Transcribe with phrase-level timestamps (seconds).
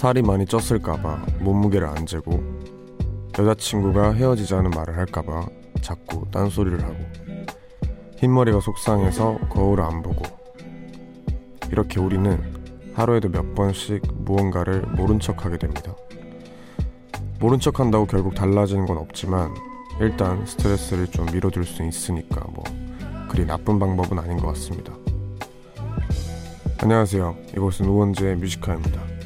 [0.00, 2.42] 살이 많이 쪘을까봐 몸무게를 안 재고
[3.38, 5.46] 여자친구가 헤어지자는 말을 할까봐
[5.82, 6.96] 자꾸 딴소리를 하고
[8.16, 10.22] 흰머리가 속상해서 거울을 안 보고
[11.70, 12.42] 이렇게 우리는
[12.94, 15.94] 하루에도 몇 번씩 무언가를 모른 척 하게 됩니다.
[17.38, 19.54] 모른 척 한다고 결국 달라지는 건 없지만
[20.00, 22.64] 일단 스트레스를 좀 밀어줄 수 있으니까 뭐
[23.28, 24.94] 그리 나쁜 방법은 아닌 것 같습니다.
[26.78, 27.36] 안녕하세요.
[27.54, 29.19] 이곳은 우원재의 뮤지카입니다.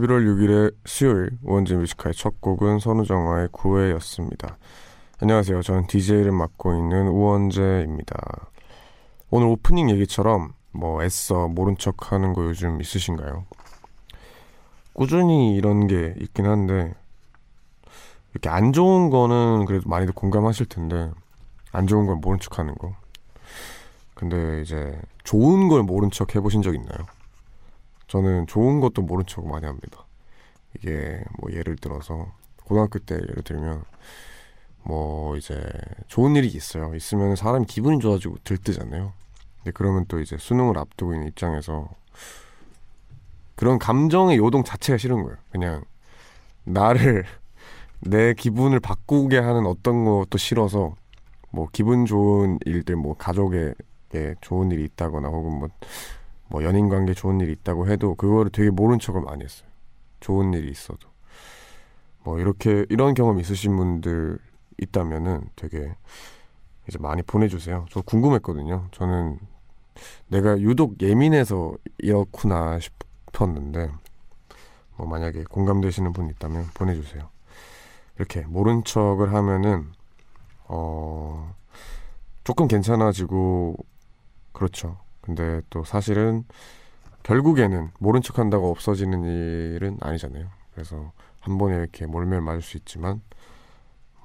[0.00, 4.56] 11월 6일의 수요일 우원재 Music High의 첫 곡은 선우정아의 구애였습니다.
[5.20, 5.62] 안녕하세요.
[5.62, 8.16] 저는 DJ를 맡고 있는 우원재입니다.
[9.30, 13.44] 오늘 오프닝 얘기처럼 뭐 애써 모른 척 하는 거 요즘 있으신가요?
[14.92, 16.94] 꾸준히 이런 게 있긴 한데
[18.32, 21.10] 이렇게 안 좋은 거는 그래도 많이들 공감하실 텐데
[21.72, 22.94] 안 좋은 건 모른 척 하는 거.
[24.14, 27.06] 근데 이제 좋은 걸 모른 척 해보신 적 있나요?
[28.10, 30.04] 저는 좋은 것도 모른 척 많이 합니다.
[30.76, 32.32] 이게 뭐 예를 들어서
[32.64, 33.84] 고등학교 때 예를 들면
[34.82, 35.62] 뭐 이제
[36.08, 36.92] 좋은 일이 있어요.
[36.96, 39.12] 있으면 사람이 기분이 좋아지고 들뜨잖아요.
[39.58, 41.88] 근데 그러면 또 이제 수능을 앞두고 있는 입장에서
[43.54, 45.36] 그런 감정의 요동 자체가 싫은 거예요.
[45.52, 45.84] 그냥
[46.64, 47.24] 나를
[48.00, 50.96] 내 기분을 바꾸게 하는 어떤 것도 싫어서
[51.50, 55.68] 뭐 기분 좋은 일들 뭐 가족에게 좋은 일이 있다거나 혹은 뭐,
[56.50, 59.68] 뭐 연인 관계 좋은 일이 있다고 해도 그거를 되게 모른 척을 많이 했어요.
[60.18, 61.08] 좋은 일이 있어도
[62.24, 64.38] 뭐 이렇게 이런 경험 있으신 분들
[64.78, 65.94] 있다면은 되게
[66.88, 67.86] 이제 많이 보내주세요.
[67.90, 68.88] 저 궁금했거든요.
[68.90, 69.38] 저는
[70.28, 73.90] 내가 유독 예민해서 이렇구나 싶었는데
[74.96, 77.30] 뭐 만약에 공감되시는 분 있다면 보내주세요.
[78.16, 79.92] 이렇게 모른 척을 하면은
[80.66, 81.54] 어
[82.42, 83.76] 조금 괜찮아지고
[84.52, 84.98] 그렇죠.
[85.20, 86.44] 근데 또 사실은
[87.22, 90.48] 결국에는 모른 척 한다고 없어지는 일은 아니잖아요.
[90.72, 93.20] 그래서 한 번에 이렇게 몰매를 맞을 수 있지만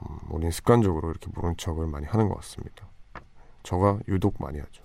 [0.01, 2.87] 음, 우리는 습관적으로 이렇게 모른 척을 많이 하는 것 같습니다.
[3.63, 4.83] 저가 유독 많이 하죠.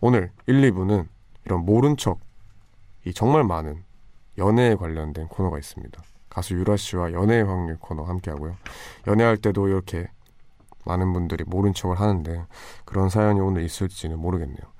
[0.00, 1.06] 오늘 1, 2부는
[1.44, 3.84] 이런 모른 척이 정말 많은
[4.38, 6.02] 연애에 관련된 코너가 있습니다.
[6.28, 8.56] 가수 유라 씨와 연애의 확률 코너 함께 하고요.
[9.06, 10.08] 연애할 때도 이렇게
[10.84, 12.46] 많은 분들이 모른 척을 하는데
[12.84, 14.79] 그런 사연이 오늘 있을지는 모르겠네요.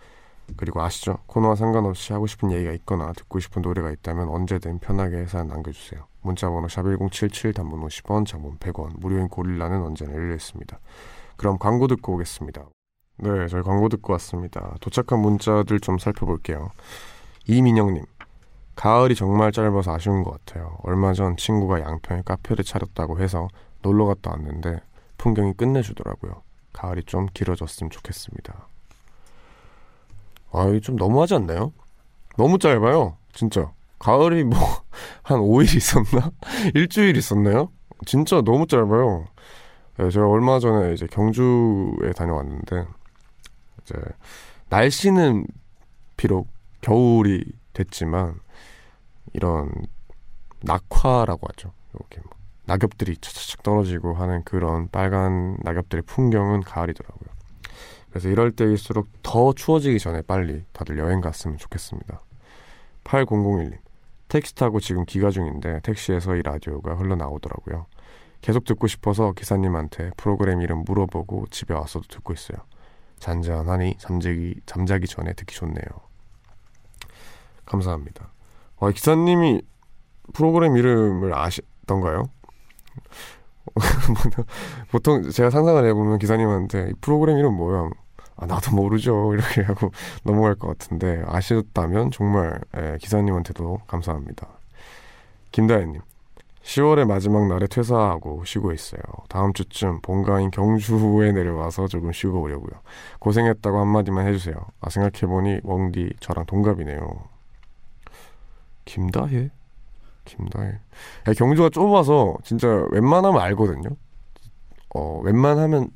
[0.57, 1.19] 그리고 아시죠?
[1.27, 6.07] 코너와 상관없이 하고 싶은 얘기가 있거나 듣고 싶은 노래가 있다면 언제든 편하게 사연 남겨주세요.
[6.23, 10.79] 문자번호 샵1077 단문 50원 장문 100원 무료인 고릴라는 언제나 열려있습니다.
[11.37, 12.65] 그럼 광고 듣고 오겠습니다.
[13.19, 14.75] 네 저희 광고 듣고 왔습니다.
[14.81, 16.71] 도착한 문자들 좀 살펴볼게요.
[17.47, 18.05] 이민영님
[18.77, 20.79] 가을이 정말 짧아서 아쉬운 것 같아요.
[20.85, 23.49] 얼마 전 친구가 양평에 카페를 차렸다고 해서
[23.83, 24.81] 놀러 갔다 왔는데
[25.19, 26.43] 풍경이 끝내주더라고요.
[26.73, 28.69] 가을이 좀 길어졌으면 좋겠습니다.
[30.53, 31.73] 아, 이게 좀 너무하지 않나요?
[32.37, 33.17] 너무 짧아요.
[33.33, 33.73] 진짜.
[33.99, 34.59] 가을이 뭐,
[35.23, 36.31] 한 5일 있었나?
[36.75, 37.71] 일주일 있었나요?
[38.07, 39.27] 진짜 너무 짧아요.
[39.99, 42.87] 네, 제가 얼마 전에 이제 경주에 다녀왔는데,
[43.83, 43.95] 이제,
[44.71, 45.47] 날씨는
[46.17, 46.49] 비록
[46.81, 47.45] 겨울이
[47.75, 48.41] 됐지만,
[49.33, 49.71] 이런
[50.63, 51.73] 낙화라고 하죠.
[51.95, 52.33] 이렇게 뭐
[52.67, 57.40] 낙엽들이 차차착 떨어지고 하는 그런 빨간 낙엽들의 풍경은 가을이더라고요.
[58.11, 62.21] 그래서 이럴 때일수록 더 추워지기 전에 빨리 다들 여행 갔으면 좋겠습니다.
[63.05, 63.79] 8001님.
[64.29, 67.87] 택시 타고 지금 기가 중인데 택시에서 이 라디오가 흘러나오더라고요.
[68.41, 72.59] 계속 듣고 싶어서 기사님한테 프로그램 이름 물어보고 집에 와서도 듣고 있어요.
[73.19, 75.85] 잔잔하니 잠자기, 잠자기 전에 듣기 좋네요.
[77.67, 78.33] 감사합니다.
[78.79, 79.63] 와, 기사님이
[80.33, 82.25] 프로그램 이름을 아시던가요?
[84.91, 87.91] 보통 제가 상상을 해보면 기사님한테 이 프로그램 이름 뭐야?
[88.37, 89.33] 아, 나도 모르죠.
[89.35, 89.93] 이렇게 하고
[90.25, 94.49] 넘어갈 것 같은데 아셨다면 정말 예, 기사님한테도 감사합니다.
[95.53, 96.01] 김다혜님,
[96.63, 99.03] 10월의 마지막 날에 퇴사하고 쉬고 있어요.
[99.29, 102.81] 다음 주쯤 본가인 경주에 내려와서 조금 쉬고 오려고요.
[103.19, 104.55] 고생했다고 한마디만 해주세요.
[104.81, 107.01] 아 생각해보니 웡디 저랑 동갑이네요.
[108.85, 109.51] 김다혜?
[110.37, 110.69] 김다혜.
[111.29, 113.91] 야, 경주가 좁아서 진짜 웬만하면 알거든요.
[114.95, 115.91] 어, 웬만하면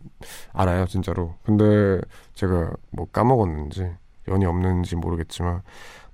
[0.53, 1.35] 알아요, 진짜로.
[1.45, 2.01] 근데
[2.35, 3.91] 제가 뭐 까먹었는지,
[4.29, 5.63] 연이 없는지 모르겠지만,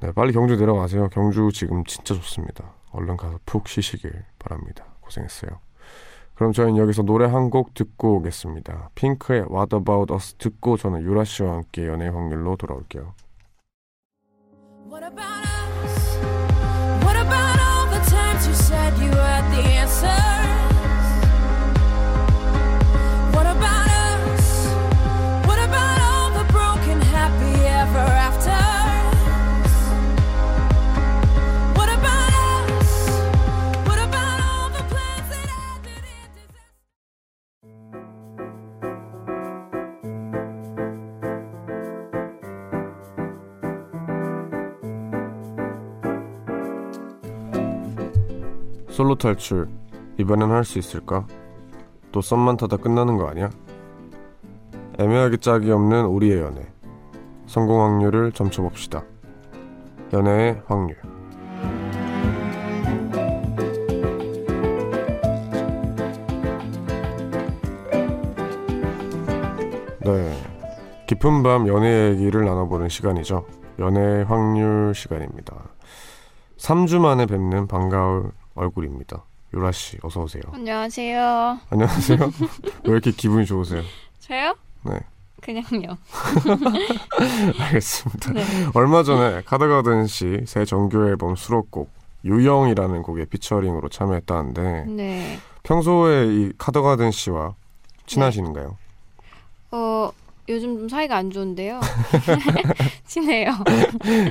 [0.00, 1.08] 네, 빨리 경주 내려가세요.
[1.10, 2.72] 경주 지금 진짜 좋습니다.
[2.92, 4.84] 얼른 가서 푹 쉬시길 바랍니다.
[5.00, 5.50] 고생했어요.
[6.34, 8.90] 그럼 저희는 여기서 노래 한 곡 듣고 오겠습니다.
[8.94, 13.12] 핑크의 What About Us 듣고 저는 유라 씨와 함께 연애 확률로 돌아올게요.
[14.90, 15.46] What about
[15.84, 16.18] us?
[17.04, 17.49] What about
[49.20, 49.68] 탈출
[50.18, 51.26] 이번엔 할 수 있을까?
[52.10, 53.50] 또 썸만 타다 끝나는 거 아니야?
[54.98, 56.66] 애매하게 짝이 없는 우리의 연애
[57.46, 59.04] 성공 확률을 점쳐봅시다.
[60.12, 60.96] 연애의 확률
[70.00, 70.42] 네
[71.06, 73.46] 깊은 밤 연애 얘기를 나눠보는 시간이죠.
[73.78, 75.56] 연애 확률 시간입니다.
[76.56, 79.24] 3주 만에 뵙는 반가울 얼굴입니다.
[79.54, 80.42] 유라 씨, 어서 오세요.
[80.52, 81.58] 안녕하세요.
[81.70, 82.18] 안녕하세요.
[82.84, 83.82] 왜 이렇게 기분이 좋으세요?
[84.20, 84.54] 저요?
[84.84, 85.00] 네,
[85.40, 85.96] 그냥요.
[87.58, 88.32] 알겠습니다.
[88.32, 88.44] 네.
[88.74, 91.90] 얼마 전에 카드가든 씨 새 정규 앨범 수록곡
[92.24, 95.38] 유영이라는 곡에 피처링으로 참여했다는데 네.
[95.62, 97.54] 평소에 이 카드가든 씨와
[98.06, 98.76] 친하신가요?
[99.72, 100.10] 어,
[100.50, 101.80] 요즘 좀 사이가 안 좋은데요.
[103.06, 103.52] 친해요.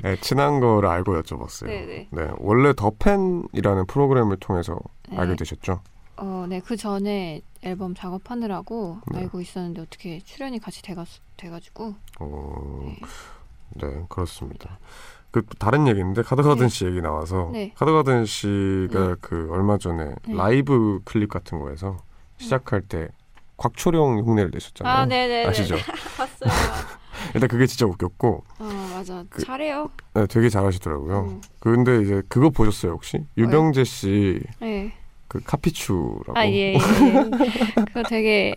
[0.04, 1.68] 네, 친한 거를 알고 여쭤봤어요.
[1.68, 2.07] 네네.
[2.12, 4.77] 네, 원래 더 팬이라는 프로그램을 통해서
[5.10, 5.18] 네.
[5.18, 5.81] 알게 되셨죠?
[6.18, 6.60] 어, 네.
[6.60, 9.19] 그 전에 앨범 작업하느라고 네.
[9.19, 11.06] 알고 있었는데 어떻게 출연이 같이 돼가,
[11.38, 11.95] 돼가지고.
[12.19, 13.00] 어, 네.
[13.75, 14.80] 네, 그렇습니다.
[15.31, 16.69] 그 다른 얘기인데 카드가든 네.
[16.69, 17.72] 씨 얘기 나와서 네.
[17.75, 19.15] 카드가든 씨가 네.
[19.22, 20.33] 그 얼마 전에 네.
[20.33, 21.98] 라이브 클립 같은 거에서
[22.38, 23.10] 시작할 때
[23.60, 24.94] 곽초령 흉내를 내셨잖아요.
[24.96, 25.46] 아, 네네.
[25.46, 25.76] 아시죠?
[26.18, 26.50] 봤어요.
[27.36, 29.24] 일단 그게 진짜 웃겼고 어, 맞아.
[29.30, 29.90] 그- 잘해요.
[30.14, 31.20] 네, 되게 잘하시더라고요.
[31.20, 31.42] 음.
[31.60, 33.20] 근데 이제 그거 보셨어요 혹시?
[33.38, 34.92] 유병재 씨그 네.
[35.44, 36.34] 카피추라고.
[36.36, 36.78] 아, 예, 예.
[37.88, 38.56] 그거 되게,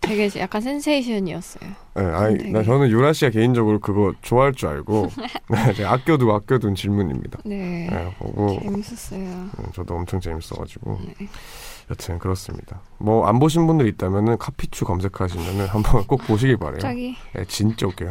[0.00, 1.70] 되게 약간 센세이션이었어요.
[1.96, 5.10] 네, 아니, 되게- 나 저는 유라 씨가 개인적으로 그거 좋아할 줄 알고
[5.50, 7.38] 네, 제가 아껴두고 아껴둔 질문입니다.
[7.44, 7.86] 네.
[7.90, 9.20] 네, 보고 재밌었어요.
[9.20, 11.28] 음, 저도 엄청 재밌어가지고 네.
[11.90, 12.80] 여튼 그렇습니다.
[12.98, 16.74] 뭐 안 보신 분들 있다면은 카피추 검색하시면은 한번 꼭 보시길 바래요.
[16.74, 17.16] 갑자기.
[17.34, 18.10] 네, 진짜 웃겨요.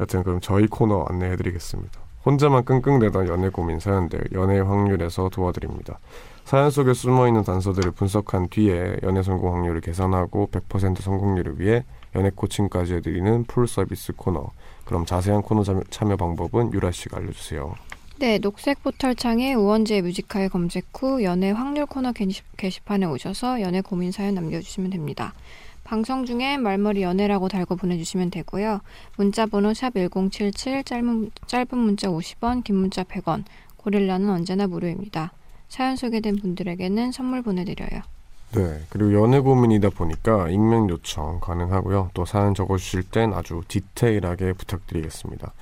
[0.00, 2.00] 여튼 그럼 저희 코너 안내해드리겠습니다.
[2.26, 5.98] 혼자만 끙끙대던 연애 고민 사연들 연애 확률에서 도와드립니다.
[6.46, 11.84] 사연 속에 숨어있는 단서들을 분석한 뒤에 연애 성공 확률을 계산하고 100% 성공률을 위해
[12.14, 14.50] 연애 코칭까지 해드리는 풀 서비스 코너.
[14.86, 17.74] 그럼 자세한 코너 참여, 참여 방법은 유라 씨가 알려주세요.
[18.16, 23.80] 네, 녹색 포털 창에 우원재 뮤지카에 검색 후 연애 확률 코너 게시, 게시판에 오셔서 연애
[23.80, 25.34] 고민 사연 남겨주시면 됩니다.
[25.82, 28.82] 방송 중에 말머리 연애라고 달고 보내주시면 되고요.
[29.16, 33.42] 문자 번호 샵 1077, 짧은, 짧은 문자 50원, 긴 문자 100원,
[33.78, 35.32] 고릴라는 언제나 무료입니다.
[35.68, 38.02] 사연 소개된 분들에게는 선물 보내드려요.
[38.52, 42.12] 네, 그리고 연애 고민이다 보니까 익명 요청 가능하고요.
[42.14, 45.52] 또 사연 적어주실 땐 아주 디테일하게 부탁드리겠습니다.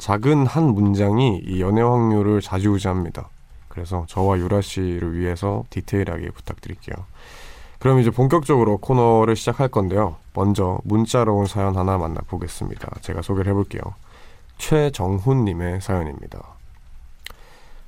[0.00, 3.28] 작은 한 문장이 이 연애 확률을 좌지우지합니다.
[3.68, 6.96] 그래서 저와 유라 씨를 위해서 디테일하게 부탁드릴게요.
[7.78, 10.16] 그럼 이제 본격적으로 코너를 시작할 건데요.
[10.32, 13.00] 먼저 문자로 온 사연 하나 만나보겠습니다.
[13.02, 13.82] 제가 소개를 해볼게요.
[14.56, 16.40] 최정훈님의 사연입니다.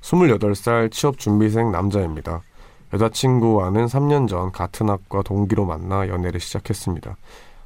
[0.03, 2.43] 28살 취업 준비생 남자입니다.
[2.93, 7.17] 여자친구와는 3년 전 같은 학과 동기로 만나 연애를 시작했습니다.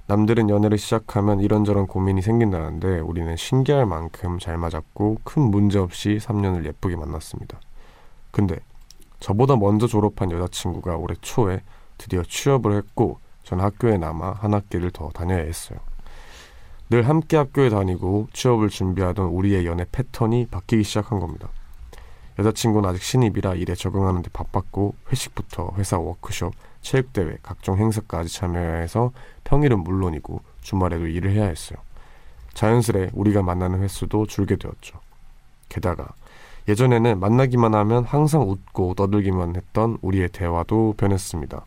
[0.08, 6.64] 남들은 연애를 시작하면 이런저런 고민이 생긴다는데 우리는 신기할 만큼 잘 맞았고 큰 문제 없이 3년을
[6.64, 7.58] 예쁘게 만났습니다.
[8.30, 8.56] 근데
[9.18, 11.62] 저보다 먼저 졸업한 여자친구가 올해 초에
[11.98, 15.78] 드디어 취업을 했고 전 학교에 남아 한 학기를 더 다녀야 했어요.
[16.88, 21.48] 늘 함께 학교에 다니고 취업을 준비하던 우리의 연애 패턴이 바뀌기 시작한 겁니다.
[22.38, 26.52] 여자친구는 아직 신입이라 일에 적응하는데 바빴고 회식부터 회사 워크숍,
[26.86, 29.10] 체육대회, 각종 행사까지 참여해야 해서
[29.42, 31.78] 평일은 물론이고 주말에도 일을 해야 했어요.
[32.54, 35.00] 자연스레 우리가 만나는 횟수도 줄게 되었죠.
[35.68, 36.06] 게다가
[36.68, 41.66] 예전에는 만나기만 하면 항상 웃고 떠들기만 했던 우리의 대화도 변했습니다.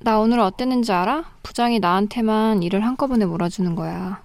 [0.00, 1.24] 나 오늘 어땠는지 알아?
[1.42, 4.22] 부장이 나한테만 일을 한꺼번에 몰아주는 거야.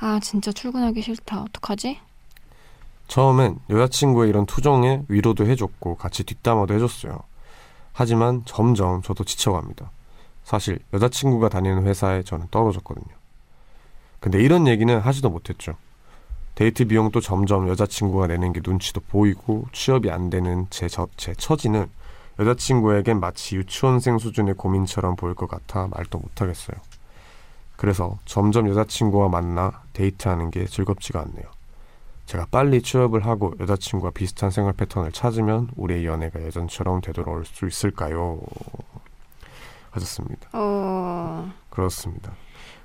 [0.00, 1.42] 아, 진짜 출근하기 싫다.
[1.42, 2.00] 어떡하지?
[3.06, 7.29] 처음엔 여자친구의 이런 투정에 위로도 해줬고 같이 뒷담화도 해줬어요.
[7.92, 9.90] 하지만 점점 저도 지쳐갑니다.
[10.44, 13.14] 사실 여자친구가 다니는 회사에 저는 떨어졌거든요.
[14.20, 15.76] 근데 이런 얘기는 하지도 못했죠.
[16.54, 21.88] 데이트 비용도 점점 여자친구가 내는 게 눈치도 보이고 취업이 안 되는 제, 저, 제 처지는
[22.38, 26.76] 여자친구에겐 마치 유치원생 수준의 고민처럼 보일 것 같아 말도 못하겠어요.
[27.76, 31.59] 그래서 점점 여자친구와 만나 데이트하는 게 즐겁지가 않네요.
[32.30, 38.40] 제가 빨리 취업을 하고 여자친구와 비슷한 생활 패턴을 찾으면 우리의 연애가 예전처럼 되돌아올 수 있을까요?
[39.90, 40.48] 하셨습니다.
[40.52, 42.32] 어, 그렇습니다.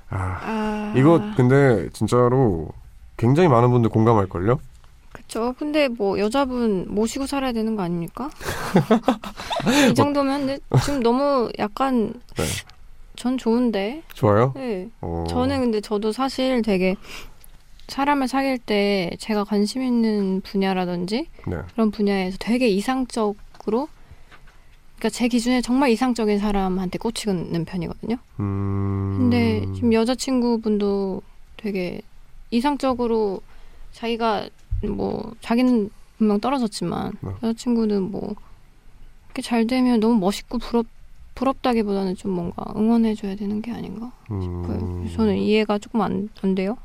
[0.10, 0.94] 아, 아.
[0.98, 2.70] 이거 근데 진짜로
[3.18, 4.60] 굉장히 많은 분들 공감할걸요?
[5.14, 5.54] 그쵸.
[5.60, 8.32] 근데 뭐 여자분 모시고 살아야 되는 거 아닙니까?
[9.92, 12.44] 이 정도면 지금 너무 약간 네.
[13.16, 14.02] 전 좋은데.
[14.12, 14.54] 좋아요?
[14.56, 14.90] 네.
[15.02, 16.96] 어, 저는 근데 저도 사실 되게
[17.88, 21.58] 사람을 사귈 때 제가 관심 있는 분야라든지 네.
[21.74, 23.88] 그런 분야에서 되게 이상적으로
[24.98, 28.18] 그러니까 제 기준에 정말 이상적인 사람한테 꽂히는 편이거든요.
[28.40, 29.16] 음...
[29.18, 31.22] 근데 지금 여자친구분도
[31.58, 32.02] 되게
[32.52, 33.42] 이상적으로
[33.92, 34.50] 자기가
[34.84, 37.30] 뭐 자기는 분명 떨어졌지만 네.
[37.44, 38.36] 여자친구는 뭐
[39.28, 40.86] 이렇게 잘 되면 너무 멋있고 부럽
[41.36, 44.80] 부럽다기보다는 좀 뭔가 응원해줘야 되는 게 아닌가 싶어요.
[44.80, 45.12] 음...
[45.14, 46.78] 저는 이해가 조금 안, 안 돼요.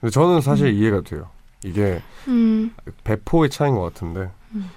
[0.00, 1.28] 근데 저는 사실 이해가 돼요.
[1.64, 2.74] 이게 음,
[3.04, 4.70] 배포의 차이인 것 같은데 음.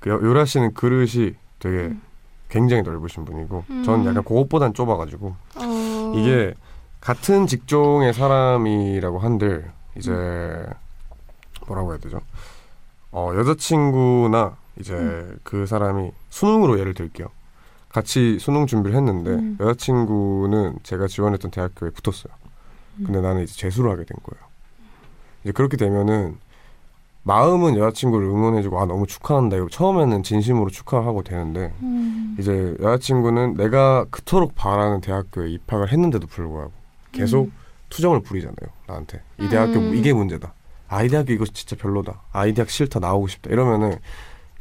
[0.00, 2.02] 그 요- 요라 씨는 그릇이 되게 음.
[2.48, 3.82] 굉장히 넓으신 분이고 음.
[3.84, 6.54] 저는 약간 그것보단 좁아가지고 어, 이게
[7.00, 10.66] 같은 직종의 사람이라고 한들 이제 음.
[11.66, 12.20] 뭐라고 해야 되죠?
[13.12, 15.38] 어 여자친구나 이제 음.
[15.42, 17.28] 그 사람이 수능으로 예를 들게요.
[17.88, 19.56] 같이 수능 준비를 했는데 음.
[19.58, 22.32] 여자친구는 제가 지원했던 대학교에 붙었어요.
[23.04, 24.46] 근데 나는 이제 재수를 하게 된 거예요.
[25.44, 26.38] 이제 그렇게 되면은
[27.22, 29.56] 마음은 여자친구를 응원해주고 아 너무 축하한다.
[29.56, 36.72] 이거 처음에는 진심으로 축하하고 되는데 음, 이제 여자친구는 내가 그토록 바라는 대학교에 입학을 했는데도 불구하고
[37.12, 37.52] 계속 음.
[37.90, 39.22] 투정을 부리잖아요 나한테.
[39.40, 39.94] 이 대학교 음.
[39.96, 40.52] 이게 문제다.
[40.88, 42.22] 아 이 대학교 이거 진짜 별로다.
[42.32, 43.00] 아 이 대학 싫다.
[43.00, 43.50] 나오고 싶다.
[43.50, 43.98] 이러면은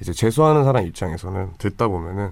[0.02, 2.30] 이제 재수하는 사람 입장에서는 듣다 보면은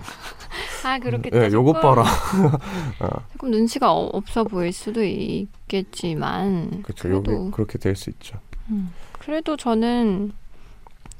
[0.86, 1.38] 아 그렇겠다.
[1.46, 2.04] 예 요것 봐라
[3.32, 8.38] 조금 눈치가 어- 없어 보일 수도 있겠지만 그렇죠 그래도 그렇게 될 수 있죠
[8.70, 10.34] 음, 그래도 저는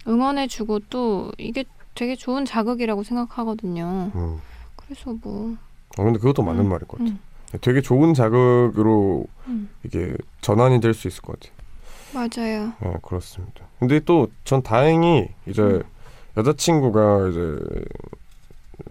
[0.08, 1.64] 응원해주고 또 이게
[1.96, 4.12] 되게 좋은 자극이라고 생각하거든요.
[4.16, 4.40] 음.
[4.76, 5.56] 그래서 뭐
[5.98, 7.20] 어, 근데 그것도 맞는 음, 말인 것 같아요 음,
[7.62, 11.54] 되게 좋은 자극으로 음, 이게 전환이 될 수 있을 것 같아요
[12.14, 12.74] 맞아요.
[12.82, 13.66] 네, 그렇습니다.
[13.80, 15.84] 근데 또 전 다행히 이제 음.
[16.38, 17.60] 여자친구가 이제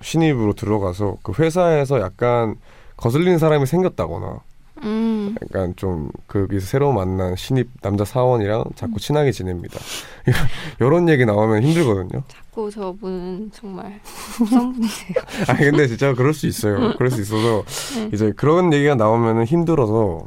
[0.00, 2.56] 신입으로 들어가서 그 회사에서 약간
[2.96, 4.40] 거슬리는 사람이 생겼다거나
[4.84, 9.78] 음, 약간 좀 거기서 새로 만난 신입 남자 사원이랑 자꾸 친하게 지냅니다.
[10.80, 12.22] 이런 얘기 나오면 힘들거든요.
[12.26, 15.14] 자꾸 저분은 정말 성분이세요.
[15.49, 16.94] 아니 근데 진짜 그럴 수 있어요.
[16.96, 17.64] 그럴 수 있어서
[17.96, 18.11] 네.
[18.12, 20.26] 이제 그런 얘기가 나오면 힘들어서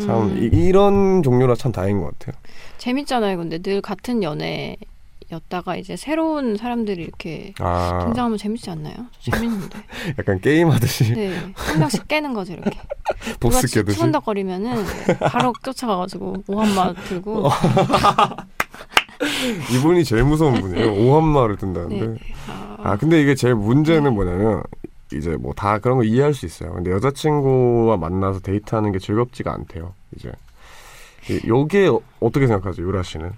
[0.00, 2.36] 참 음, 이, 이런 종류라 참 다행인 것 같아요.
[2.76, 3.38] 재밌잖아요.
[3.38, 4.76] 근데 늘 같은 연애
[5.30, 8.94] 였다가 이제 새로운 사람들이 이렇게 아 등장하면 재밌지 않나요?
[9.20, 9.78] 저 재밌는데.
[10.18, 12.78] 약간 게임 하듯이 네, 한 명씩 깨는 거죠 이렇게.
[13.40, 13.98] 보스 깨듯이.
[13.98, 14.84] 치문덕거리면은
[15.30, 17.50] 바로 쫓아가가지고 오한마 들고 어.
[19.74, 20.92] 이분이 제일 무서운 분이에요.
[20.94, 22.06] 오한마를 든다는데.
[22.06, 22.18] 네.
[22.48, 24.62] 아, 아 근데 이게 제일 문제는 뭐냐면
[25.12, 26.72] 이제 뭐 다 그런 거 이해할 수 있어요.
[26.72, 29.92] 근데 여자친구와 만나서 데이트하는 게 즐겁지가 않대요.
[30.16, 30.30] 이제
[31.30, 33.32] 이- 요게 어- 어떻게 생각하세요, 유라 씨는?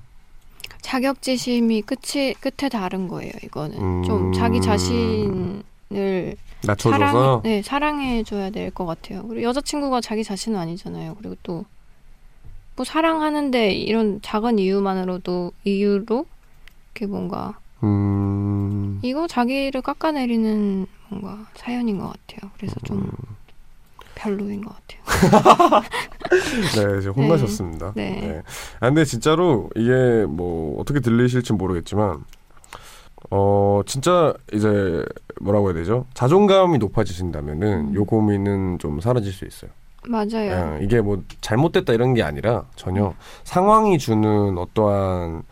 [0.82, 3.32] 자격지심이 끝이 끝에 다른 거예요.
[3.42, 4.02] 이거는 음.
[4.04, 9.22] 좀 자기 자신을 낮춰줘서 사랑 네 사랑해 줘야 될 것 같아요.
[9.26, 11.16] 그리고 여자친구가 자기 자신은 아니잖아요.
[11.18, 11.64] 그리고 또
[12.76, 16.25] 뭐 사랑하는데 이런 작은 이유만으로도 이유로
[16.94, 22.50] 이렇게 뭔가 음, 이거 자기를 깎아내리는 뭔가 사연인 것 같아요.
[22.56, 23.10] 그래서 좀 음.
[24.20, 25.82] 별로인 것 같아요.
[26.76, 27.94] 네, 지금 혼나셨습니다.
[27.96, 28.42] 네.
[28.78, 32.22] 아, 근데 진짜로 이게 뭐 어떻게 들리실지 모르겠지만
[33.30, 35.04] 어 진짜 이제
[35.40, 36.06] 뭐라고 해야 되죠?
[36.12, 37.94] 자존감이 높아지신다면은 음.
[37.94, 39.70] 요 고민은 좀 사라질 수 있어요.
[40.06, 40.78] 맞아요.
[40.78, 45.44] 예, 이게 뭐 잘못됐다 이런 게 아니라 전혀 상황이 주는 어떠한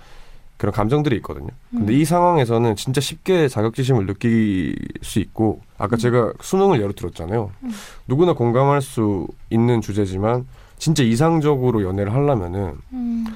[0.59, 1.49] 그런 감정들이 있거든요.
[1.71, 1.99] 근데 음.
[1.99, 7.53] 이 상황에서는 진짜 쉽게 자격지심을 느낄 수 있고 아까 제가 수능을 예로 들었잖아요.
[7.63, 7.71] 음.
[8.09, 10.47] 누구나 공감할 수 있는 주제지만
[10.77, 13.27] 진짜 이상적으로 연애를 하려면은 음,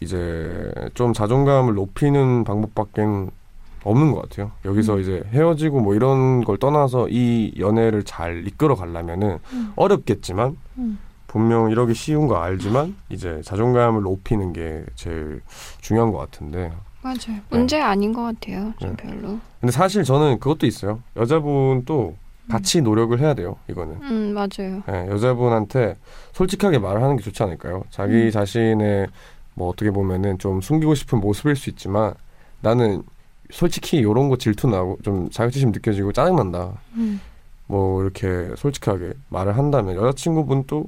[0.00, 3.02] 이제 좀 자존감을 높이는 방법밖에
[3.84, 4.50] 없는 것 같아요.
[4.64, 5.00] 여기서 음.
[5.00, 9.72] 이제 헤어지고 뭐 이런 걸 떠나서 이 연애를 잘 이끌어 가려면은 음.
[9.76, 10.98] 어렵겠지만 음.
[11.28, 15.42] 분명 이러기 쉬운 거 알지만 이제 자존감을 높이는 게 제일
[15.80, 17.40] 중요한 것 같은데 맞아요.
[17.50, 18.72] 문제 아닌 것 같아요.
[18.78, 18.96] 좀 네.
[18.96, 19.38] 별로.
[19.60, 21.00] 근데 사실 저는 그것도 있어요.
[21.16, 22.16] 여자분도
[22.48, 23.56] 같이 노력을 해야 돼요.
[23.68, 23.98] 이거는.
[24.02, 24.82] 음 맞아요.
[24.88, 25.98] 예, 여자분한테
[26.32, 27.84] 솔직하게 말을 하는 게 좋지 않을까요?
[27.90, 28.30] 자기 음.
[28.30, 29.06] 자신의
[29.54, 32.14] 뭐 어떻게 보면은 좀 숨기고 싶은 모습일 수 있지만
[32.62, 33.02] 나는
[33.50, 36.72] 솔직히 이런 거 질투 나고 좀 자격지심 느껴지고 짜증 난다.
[36.94, 37.20] 음.
[37.66, 40.86] 뭐 이렇게 솔직하게 말을 한다면 여자친구분도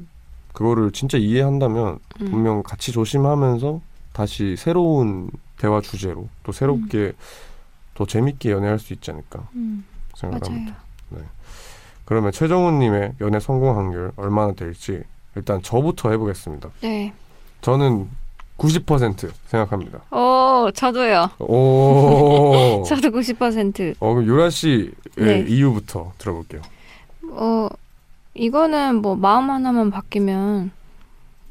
[0.53, 2.31] 그거를 진짜 이해한다면 음.
[2.31, 3.81] 분명 같이 조심하면서
[4.13, 7.13] 다시 새로운 대화 주제로 또 새롭게
[7.95, 9.85] 더 재밌게 연애할 수 있지 않을까 음.
[10.15, 10.77] 생각합니다.
[11.11, 11.27] 맞아요.
[12.05, 15.03] 그러면 최정훈님의 연애 성공 확률 얼마나 될지
[15.37, 16.71] 일단 저부터 해보겠습니다.
[16.83, 17.13] 네.
[17.61, 18.09] 저는
[18.59, 20.01] 90% 생각합니다.
[20.11, 21.31] 오 저도요.
[21.39, 22.83] 오.
[22.89, 23.95] 저도 90%.
[24.01, 25.45] 어, 그럼 유라 씨의 네.
[25.49, 26.61] 이유부터 들어볼게요.
[27.31, 27.69] 어
[28.41, 30.71] 이거는 뭐 마음 하나만 바뀌면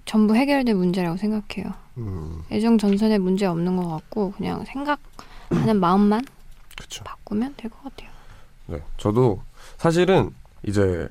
[0.05, 1.71] 전부 해결될 문제라고 생각해요.
[1.97, 6.25] 음, 애정 전선에 문제 없는 것 같고 그냥 생각하는 마음만
[6.75, 7.03] 그쵸.
[7.03, 8.09] 바꾸면 될 것 같아요.
[8.65, 9.39] 네, 저도
[9.77, 10.31] 사실은
[10.63, 11.07] 이제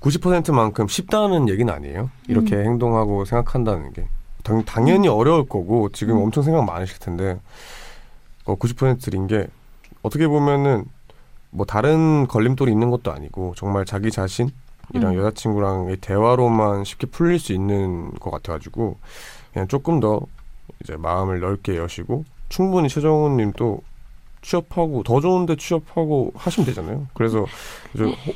[0.00, 2.08] 90%만큼 쉽다는 얘기는 아니에요.
[2.28, 2.64] 이렇게 음.
[2.66, 4.06] 행동하고 생각한다는 게
[4.44, 6.22] 당, 당연히 어려울 거고 지금 음.
[6.22, 7.40] 엄청 생각 많으실 텐데
[8.44, 9.48] 어, 90%인 게
[10.02, 10.84] 어떻게 보면은
[11.50, 14.52] 뭐 다른 걸림돌이 있는 것도 아니고 정말 자기 자신
[14.94, 15.18] 이랑 음.
[15.18, 18.98] 여자친구랑의 대화로만 쉽게 풀릴 수 있는 것 같아가지고
[19.52, 20.20] 그냥 조금 더
[20.82, 23.82] 이제 마음을 넓게 여시고 충분히 최정훈님도
[24.40, 27.06] 취업하고 더 좋은데 취업하고 하시면 되잖아요.
[27.14, 27.44] 그래서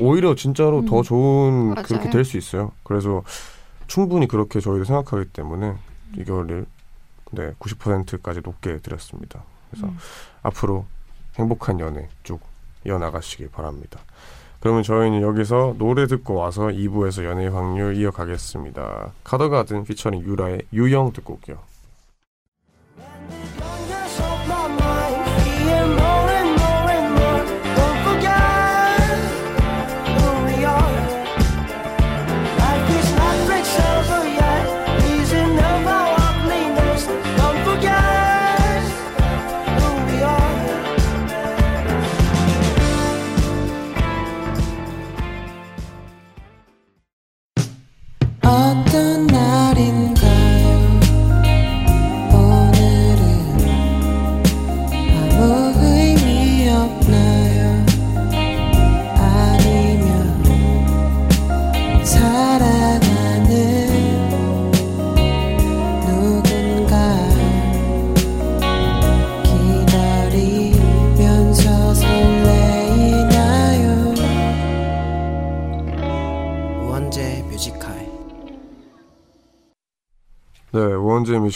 [0.00, 0.87] 오히려 진짜로 음.
[0.87, 1.82] 더 좋은 맞아요.
[1.85, 2.73] 그렇게 될 수 있어요.
[2.82, 3.23] 그래서
[3.87, 5.75] 충분히 그렇게 저희도 생각하기 때문에
[6.18, 6.66] 이거를
[7.30, 9.42] 네 90%까지 높게 드렸습니다.
[9.71, 9.97] 그래서 음.
[10.42, 10.85] 앞으로
[11.37, 12.40] 행복한 연애 쭉
[12.85, 14.00] 이어나가시길 바랍니다.
[14.62, 19.12] 그러면 저희는 여기서 노래 듣고 와서 2부에서 연애 확률 이어가겠습니다.
[19.25, 21.59] 카더가든 피처링 유라의 유영 듣고 올게요.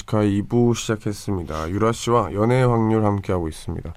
[0.06, 1.70] 뮤지카이 2부 시작했습니다.
[1.70, 3.92] 유라 씨와 연애 확률 함께하고 있습니다.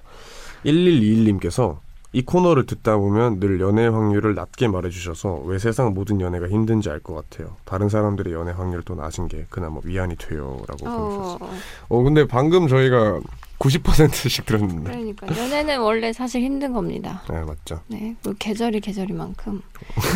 [0.66, 1.78] 1121님께서
[2.12, 7.00] 이 코너를 듣다 보면 늘 연애 확률을 낮게 말해주셔서 왜 세상 모든 연애가 힘든지 알
[7.00, 7.56] 것 같아요.
[7.64, 11.38] 다른 사람들의 연애 확률도 낮은 게 그나마 위안이 돼요라고 보내주셨어요.
[11.40, 11.50] 어,
[11.88, 13.20] 어 근데 방금 저희가
[13.60, 14.90] 90%씩 들었는데.
[14.90, 17.22] 그러니까 연애는 원래 사실 힘든 겁니다.
[17.30, 17.80] 네 맞죠.
[17.86, 19.62] 네, 그 계절이 계절이만큼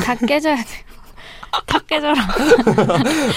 [0.05, 1.04] 다 깨져야 돼요.
[1.67, 2.15] 다 깨져라.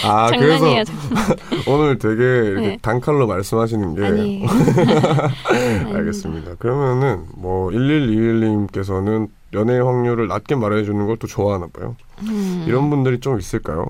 [0.06, 0.27] 아.
[0.38, 0.65] 그래서
[1.67, 2.77] 오늘 되게 이렇게 네.
[2.82, 4.45] 단칼로 말씀하시는 게 아니.
[5.93, 6.56] 알겠습니다.
[6.56, 11.95] 그러면은 뭐 1121님께서는 연애 확률을 낮게 말해주는 걸 또 좋아하나 봐요.
[12.23, 13.88] 음, 이런 분들이 좀 있을까요?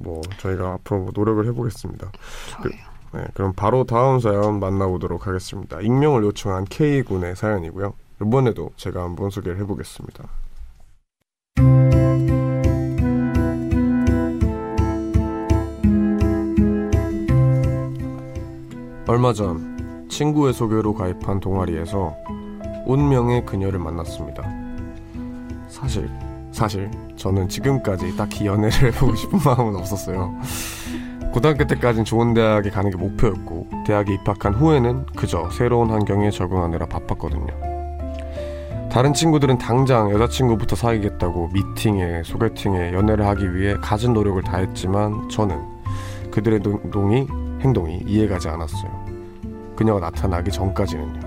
[0.00, 2.10] 뭐 저희가 앞으로 뭐 노력을 해보겠습니다.
[2.62, 2.78] 좋아요.
[3.12, 5.80] 네, 그럼 바로 다음 사연 만나보도록 하겠습니다.
[5.80, 7.92] 익명을 요청한 K군의 사연이고요.
[8.22, 10.24] 이번에도 제가 한번 소개를 해보겠습니다.
[19.10, 22.16] 얼마 전 친구의 소개로 가입한 동아리에서
[22.86, 24.48] 운명의 그녀를 만났습니다.
[25.66, 26.08] 사실
[26.52, 30.32] 사실 저는 지금까지 딱히 연애를 해보고 싶은 마음은 없었어요.
[31.32, 37.48] 고등학교 때까진 좋은 대학에 가는 게 목표였고 대학에 입학한 후에는 그저 새로운 환경에 적응하느라 바빴거든요.
[38.92, 45.60] 다른 친구들은 당장 여자친구부터 사귀겠다고 미팅에 소개팅에 연애를 하기 위해 갖은 노력을 다했지만 저는
[46.30, 47.26] 그들의 행동이
[47.60, 48.99] 행동이 이해가지 않았어요.
[49.80, 51.20] 그녀가 나타나기 전까지는요.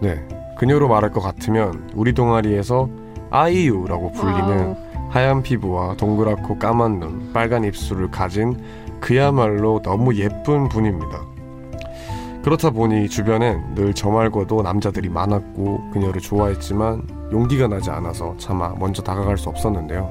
[0.00, 0.20] 네,
[0.58, 2.88] 그녀로 말할 것 같으면 우리 동아리에서
[3.30, 4.76] 아이유라고 불리는 와우.
[5.10, 8.58] 하얀 피부와 동그랗고 까만 눈, 빨간 입술을 가진
[8.98, 11.20] 그야말로 너무 예쁜 분입니다.
[12.42, 19.02] 그렇다 보니 주변엔 늘 저 말고도 남자들이 많았고 그녀를 좋아했지만 용기가 나지 않아서 차마 먼저
[19.04, 20.10] 다가갈 수 없었는데요.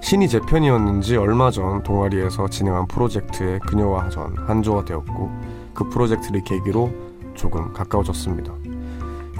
[0.00, 5.30] 신이 제 편이었는지 얼마 전 동아리에서 진행한 프로젝트에 그녀와 전 한조가 되었고
[5.76, 6.90] 그 프로젝트를 계기로
[7.34, 8.52] 조금 가까워졌습니다.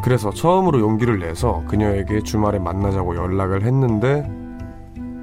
[0.03, 4.31] 그래서 처음으로 용기를 내서 그녀에게 주말에 만나자고 연락을 했는데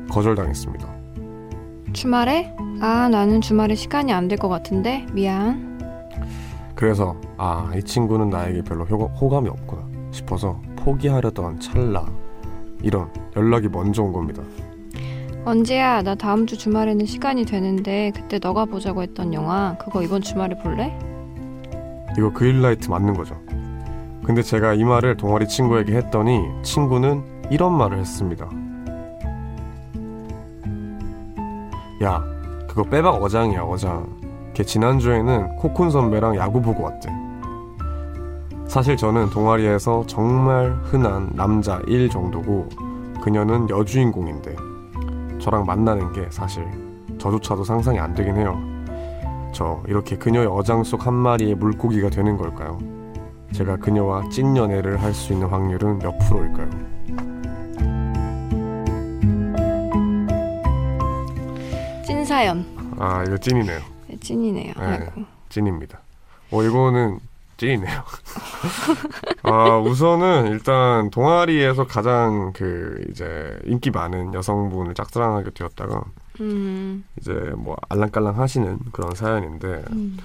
[0.10, 0.88] 거절당했습니다.
[1.94, 2.56] 주말에?
[2.82, 5.06] 아, 나는 주말에 시간이 안 될 것 같은데.
[5.14, 5.72] 미안.
[6.76, 12.06] 그래서 아, 이 친구는 나에게 별로 호, 호감이 없구나 싶어서 포기하려던 찰나
[12.82, 14.42] 이런 연락이 먼저 온 겁니다.
[15.46, 16.02] 언제야?
[16.02, 20.98] 나 다음 주 주말에는 시간이 되는데 그때 너가 보자고 했던 영화 그거 이번 주말에 볼래?
[22.18, 23.36] 이거 그일라이트 맞는 거죠.
[24.24, 28.50] 근데 제가 이 말을 동아리 친구에게 했더니 친구는 이런 말을 했습니다.
[32.04, 32.24] 야,
[32.70, 34.08] 그거 빼박 어장이야, 어장.
[34.54, 37.10] 걔 지난주에는 코쿤 선배랑 야구 보고 왔대.
[38.68, 42.70] 사실 저는 동아리에서 정말 흔한 남자 1 정도고
[43.22, 44.56] 그녀는 여주인공인데
[45.44, 46.66] 저랑 만나는 게 사실
[47.20, 48.58] 저조차도 상상이 안 되긴 해요.
[49.52, 52.80] 저 이렇게 그녀의 어장 속 한 마리의 물고기가 되는 걸까요?
[53.52, 56.70] 제가 그녀와 찐 연애를 할 수 있는 확률은 몇 프로일까요?
[62.06, 62.66] 찐 사연.
[62.98, 63.80] 아 이거 찐이네요.
[64.08, 64.74] 네, 찐이네요.
[64.80, 65.10] 네.
[65.50, 66.00] 찐입니다.
[66.52, 67.20] 어 이거는
[67.58, 68.04] 찐이네요.
[69.44, 76.04] 아 우선은 일단 동아리에서 가장 그 이제 인기 많은 여성분을 짝사랑하게 되었다가
[76.42, 80.18] 음, 이제 뭐 알랑깔랑 하시는 그런 사연인데 음.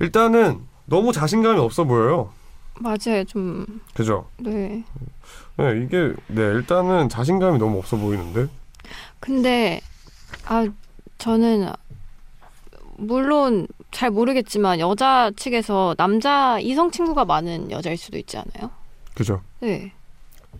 [0.00, 2.32] 일단은 너무 자신감이 없어 보여요.
[2.80, 3.24] 맞아요.
[3.26, 4.26] 좀 그죠?
[4.38, 4.84] 네.
[5.56, 8.48] 네 이게 네 일단은 자신감이 너무 없어 보이는데
[9.20, 9.80] 근데
[10.46, 10.66] 아
[11.18, 11.68] 저는
[13.06, 18.70] 물론 잘 모르겠지만 여자 측에서 남자 이성 친구가 많은 여자일 수도 있지 않아요?
[19.14, 19.40] 그죠?
[19.60, 19.92] 네.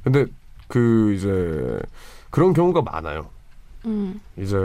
[0.02, 0.26] 근데
[0.68, 1.80] 그 이제
[2.30, 3.26] 그런 경우가 많아요.
[3.86, 4.20] 음.
[4.36, 4.56] 이제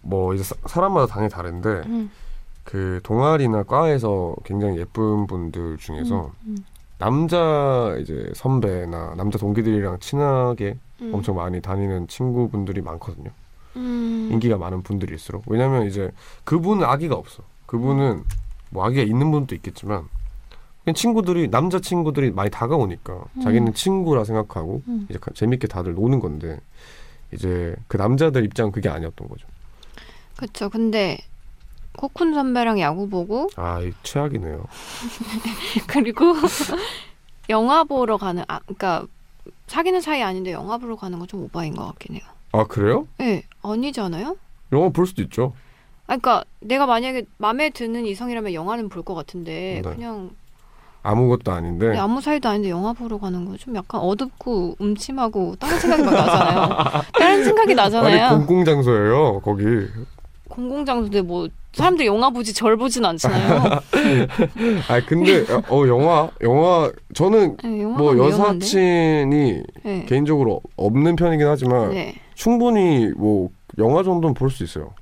[0.00, 2.10] 뭐 이제 사- 사람마다 당연히 다른데 음.
[2.64, 6.56] 그 동아리나 과에서 굉장히 예쁜 분들 중에서 음.
[6.98, 11.12] 남자 이제 선배나 남자 동기들이랑 친하게 음.
[11.14, 13.30] 엄청 많이 다니는 친구분들이 많거든요.
[13.76, 14.28] 음.
[14.32, 16.10] 인기가 많은 분들일수록 왜냐면 이제
[16.44, 17.42] 그분은 아기가 없어.
[17.66, 18.24] 그분은
[18.70, 20.08] 뭐 아기가 있는 분도 있겠지만
[20.84, 25.06] 그냥 친구들이 남자 친구들이 많이 다가오니까 자기는 친구라 생각하고 음.
[25.08, 26.60] 이제 가- 재밌게 다들 노는 건데
[27.32, 29.46] 이제 그 남자들 입장 은 그게 아니었던 거죠.
[30.36, 30.68] 그쵸.
[30.68, 31.18] 근데
[31.96, 34.64] 코쿤 선배랑 야구 보고 아, 이 최악이네요.
[35.86, 36.34] 그리고
[37.48, 39.06] 영화 보러 가는 아 그러니까
[39.66, 42.22] 사귀는 사이 아닌데 영화 보러 가는 건 좀 오바인 것 같긴 해요.
[42.52, 43.06] 아 그래요?
[43.18, 44.36] 네, 아니잖아요?
[44.72, 45.52] 영화 볼 수도 있죠.
[46.06, 49.90] 아, 그러니까 내가 만약에 마음에 드는 이성이라면 영화는 볼 것 같은데 네.
[49.94, 50.30] 그냥
[51.02, 51.86] 아무것도 아닌데.
[51.86, 56.12] 근데 아무 사이도 아닌데 영화 보러 가는 거 좀 약간 어둡고 음침하고 다른 생각이 막
[56.12, 57.02] 나잖아요.
[57.18, 58.24] 다른 생각이 나잖아요.
[58.26, 59.40] 아니 공공 장소예요.
[59.40, 59.64] 거기.
[60.48, 63.62] 공공 장소인데 뭐 사람들이 영화 보지 절 보진 않잖아요.
[64.88, 68.16] 아 근데 어 영화 영화 저는 네, 뭐?
[68.18, 70.04] 여사친이 네.
[70.06, 72.14] 개인적으로 없는 편이긴 하지만 네.
[72.46, 74.92] 충분히 뭐 영화 정도는 볼 수 있어요.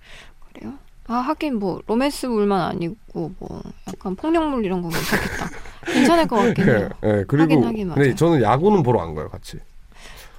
[0.53, 0.75] 그래요?
[1.07, 5.51] 아 하긴 뭐 로맨스 물만 아니고 뭐 약간 폭력물 이런 거 괜찮겠다.
[5.93, 6.89] 괜찮을 것 같긴 예, 해요.
[7.05, 8.15] 예, 그리고 하긴 하긴 맞아요.
[8.15, 9.59] 저는 야구는 보러 안 가요 같이.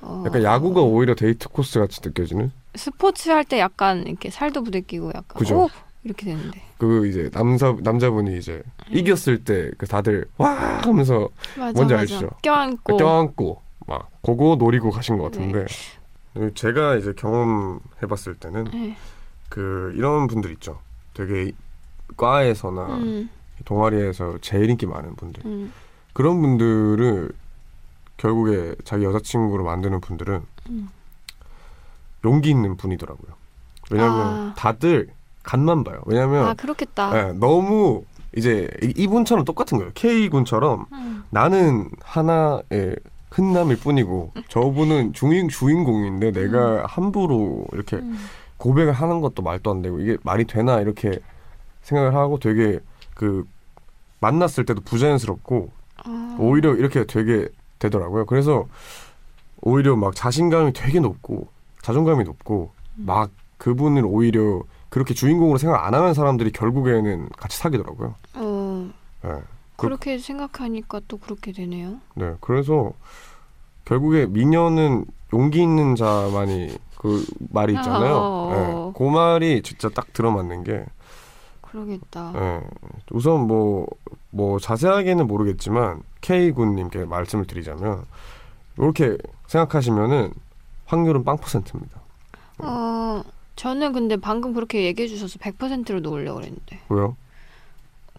[0.02, 2.52] 어, 약간 야구가 오히려 데이트 코스 같이 느껴지는.
[2.76, 5.64] 스포츠 할 때 약간 이렇게 살도 부대끼고 약간 그죠.
[5.66, 5.70] 오
[6.04, 11.94] 이렇게 되는데 그 이제 남자 남자분이 이제 이겼을 때 그 다들 와 하면서 맞아 뭔지
[11.96, 12.30] 맞아 알죠?
[12.42, 15.38] 껴안고 껴안고 막 그거 노리고 가신 것 네.
[15.38, 15.66] 같은데
[16.56, 18.96] 제가 이제 경험해봤을 때는 네.
[19.50, 20.80] 그 이런 분들 있죠.
[21.14, 21.52] 되게
[22.16, 23.30] 과에서나 음,
[23.66, 25.74] 동아리에서 제일 인기 많은 분들 음,
[26.14, 27.32] 그런 분들을
[28.18, 30.90] 결국에 자기 여자친구로 만드는 분들은 음.
[32.24, 33.34] 용기 있는 분이더라고요.
[33.90, 34.54] 왜냐하면 아.
[34.56, 35.10] 다들
[35.44, 36.02] 간만 봐요.
[36.06, 37.18] 왜냐하면 아 그렇겠다.
[37.30, 38.06] 예, 너무
[38.38, 39.92] 이제 이- 이분처럼 똑같은 거예요.
[39.96, 42.96] K 군처럼 음, 나는 하나의
[43.32, 48.18] 흔남일 뿐이고 저분은 주인 주인공인데 내가 함부로 이렇게 음.
[48.58, 51.20] 고백을 하는 것도 말도 안 되고 이게 말이 되나 이렇게
[51.82, 52.80] 생각을 하고 되게
[53.16, 53.46] 그
[54.20, 55.72] 만났을 때도 부자연스럽고
[56.04, 57.48] 아, 오히려 이렇게 되게
[57.80, 58.26] 되더라고요.
[58.26, 58.68] 그래서
[59.62, 61.48] 오히려 막 자신감이 되게 높고
[61.82, 63.06] 자존감이 높고 음.
[63.06, 68.14] 막 그분을 오히려 그렇게 주인공으로 생각 안 하는 사람들이 결국에는 같이 사귀더라고요.
[68.36, 68.92] 어,
[69.24, 69.32] 네.
[69.76, 72.00] 그렇게 생각하니까 또 그렇게 되네요.
[72.16, 72.94] 네, 그래서
[73.86, 78.16] 결국에 미녀는 용기 있는 자만이 그 말이 있잖아요.
[78.16, 78.94] 어.
[78.94, 80.86] 네, 그 말이 진짜 딱 들어맞는 게
[81.62, 82.32] 그러겠다.
[82.34, 82.62] 네,
[83.12, 83.88] 우선 뭐,
[84.30, 88.06] 뭐 자세하게는 모르겠지만 K 군님께 말씀을 드리자면
[88.78, 90.34] 이렇게 생각하시면은
[90.86, 92.02] 확률은 빵 퍼센트입니다.
[92.60, 93.24] 어,
[93.56, 97.16] 저는 근데 방금 그렇게 얘기해 주셔서 100%로 놓으려고 그랬는데 왜요?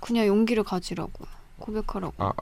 [0.01, 1.25] 그냥 용기를 가지라고
[1.63, 2.13] 고백하라고.
[2.19, 2.33] 아,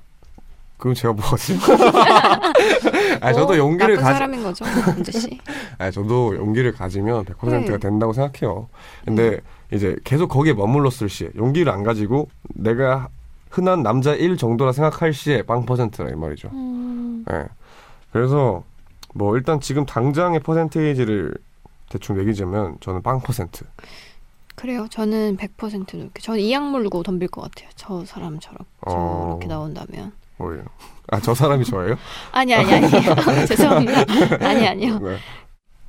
[0.79, 1.59] 그럼 제가 뭐하지?
[3.21, 4.15] 아 저도 어, 용기를 나쁜 가지.
[4.15, 5.39] 사람인 거죠, 은재 씨.
[5.79, 7.79] 아 저도 용기를 가지면 100%가 네.
[7.79, 8.69] 된다고 생각해요.
[9.05, 9.41] 근데
[9.73, 13.09] 이제 계속 거기에 머물렀을 시에 용기를 안 가지고 내가
[13.51, 16.49] 흔한 남자 1 정도라 생각할 시에 빵 퍼센트라 이 말이죠.
[16.53, 17.47] 음, 예.
[18.13, 18.63] 그래서
[19.15, 21.35] 뭐 일단 지금 당장의 퍼센테이지를
[21.91, 23.65] 대충 매기자면 저는 빵 퍼센트.
[24.61, 24.87] 그래요.
[24.91, 26.21] 저는 100% 이렇게.
[26.21, 27.71] 저는 이악 물고 덤빌 것 같아요.
[27.77, 29.29] 저 사람처럼 어.
[29.31, 30.13] 저렇게 나온다면.
[30.37, 30.65] 뭐예요?
[31.09, 31.97] 아저 사람이 저예요?
[32.33, 32.89] 아니 아니 아니.
[33.49, 34.05] 죄송합니다.
[34.41, 34.99] 아니 아니요.
[34.99, 35.17] 네.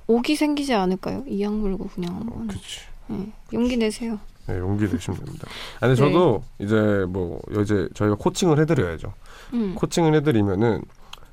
[0.07, 1.25] 옥이 생기지 않을까요?
[1.27, 2.47] 이악 물고 그냥 한번.
[2.47, 2.79] 그렇지.
[3.07, 3.27] 네.
[3.51, 4.19] 용기 내세요.
[4.47, 5.47] 네, 용기 내시면 됩니다.
[5.81, 5.95] 아니 네.
[5.97, 9.13] 저도 이제 뭐 이제 저희가 코칭을 해드려야죠.
[9.53, 9.75] 음.
[9.75, 10.81] 코칭을 해드리면은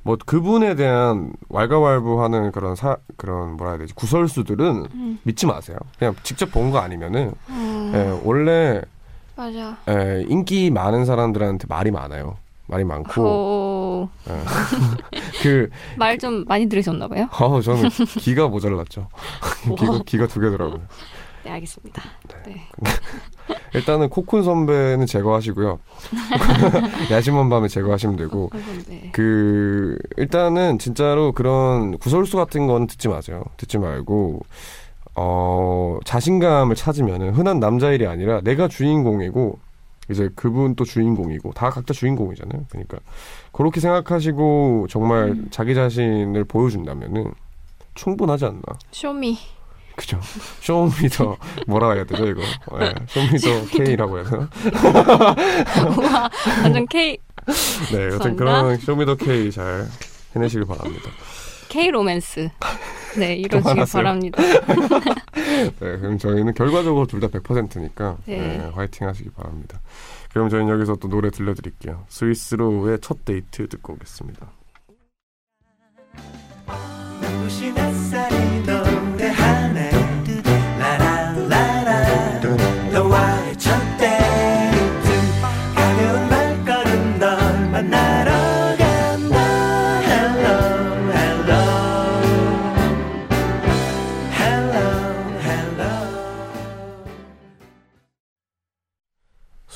[0.08, 5.18] 뭐 그분에 대한 왈가왈부하는 그런 사 그런 뭐라 해야 되지 구설수들은 음.
[5.22, 5.76] 믿지 마세요.
[5.98, 8.80] 그냥 직접 본 거 아니면은 어, 예, 원래
[9.36, 9.76] 맞아.
[9.90, 12.38] 예, 인기 많은 사람들한테 말이 많아요.
[12.68, 14.10] 말이 많고 어,
[15.42, 17.28] 그말 좀 많이 들으셨나 봐요.
[17.38, 19.08] 어, 저는 기가 모자랐죠.
[19.78, 20.80] 기가 기가 두 개 더라고요.
[21.44, 22.02] 네, 알겠습니다.
[22.46, 22.68] 네.
[23.74, 25.78] 일단은 코쿤 선배는 제거하시고요.
[27.10, 29.10] 야심한 밤에 제거하시면 되고 어, 네.
[29.12, 33.44] 그 일단은 진짜로 그런 구설수 같은 건 듣지 마세요.
[33.56, 34.40] 듣지 말고
[35.14, 39.58] 어 자신감을 찾으면은 흔한 남자 일이 아니라 내가 주인공이고
[40.10, 42.64] 이제 그분 또 주인공이고 다 각자 주인공이잖아요.
[42.68, 42.98] 그러니까
[43.52, 45.48] 그렇게 생각하시고 정말 음.
[45.50, 47.32] 자기 자신을 보여준다면은
[47.94, 48.62] 충분하지 않나.
[48.92, 49.38] Show Me.
[49.98, 50.20] 그죠?
[50.60, 52.40] Show Me the 뭐라 해야 되죠 이거?
[52.78, 54.48] 네, Show Me the K라고 해야 되나?
[56.00, 56.30] 와,
[56.62, 57.18] 완전 K
[57.92, 58.36] 네, 여튼.
[58.36, 59.86] 그런 Show Me the K 잘
[60.36, 61.10] 해내시길 바랍니다.
[61.68, 62.48] K 로맨스.
[63.18, 63.84] 네, 이루어지길.
[63.92, 64.40] 바랍니다.
[65.34, 68.38] 네, 그럼 저희는 결과적으로 둘 다 100%니까 네.
[68.38, 69.80] 네, 화이팅 하시기 바랍니다.
[70.32, 72.04] 그럼 저희는 여기서 또 노래 들려드릴게요.
[72.08, 74.46] 스위스로의 첫 데이트 듣고 오겠습니다.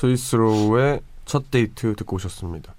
[0.03, 2.75] 스위스로의 첫 데이트 듣고 오셨습니다.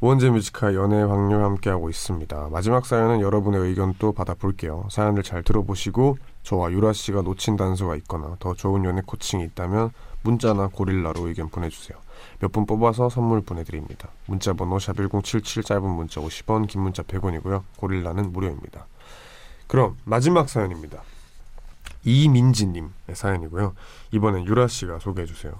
[0.00, 2.48] 우원재 Music High 연애 확률 함께하고 있습니다.
[2.50, 4.86] 마지막 사연은 여러분의 의견 또 받아볼게요.
[4.90, 10.68] 사연을 잘 들어보시고 저와 유라 씨가 놓친 단서가 있거나 더 좋은 연애 코칭이 있다면 문자나
[10.68, 11.96] 고릴라로 의견 보내주세요.
[12.40, 14.08] 몇 분 뽑아서 선물 보내드립니다.
[14.26, 17.62] 문자 번호 샵1077 짧은 문자 50원 긴 문자 100원이고요.
[17.76, 18.86] 고릴라는 무료입니다.
[19.68, 21.02] 그럼 마지막 사연입니다.
[22.04, 23.74] 이민지님의 사연이고요.
[24.10, 25.54] 이번엔 유라 씨가 소개해 주세요.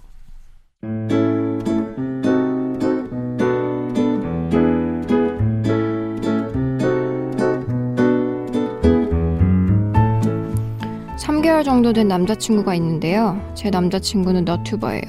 [11.16, 13.40] 삼 3개월 정도 된 남자친구가 있는데요.
[13.54, 15.02] 제 남자친구는 너튜버예요.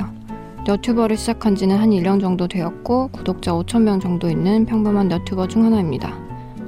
[0.65, 6.13] 너튜버를 시작한 지는 한 1년 정도 되었고 구독자 5천명 정도 있는 평범한 너튜버 중 하나입니다.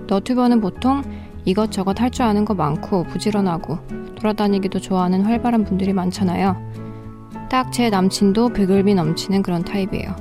[0.07, 1.01] 너튜버는 보통
[1.45, 3.77] 이것저것 할 줄 아는 거 많고 부지런하고
[4.15, 6.66] 돌아다니기도 좋아하는 활발한 분들이 많잖아요.
[7.49, 10.15] 딱 제 남친도 비글비 넘치는 그런 타입이에요.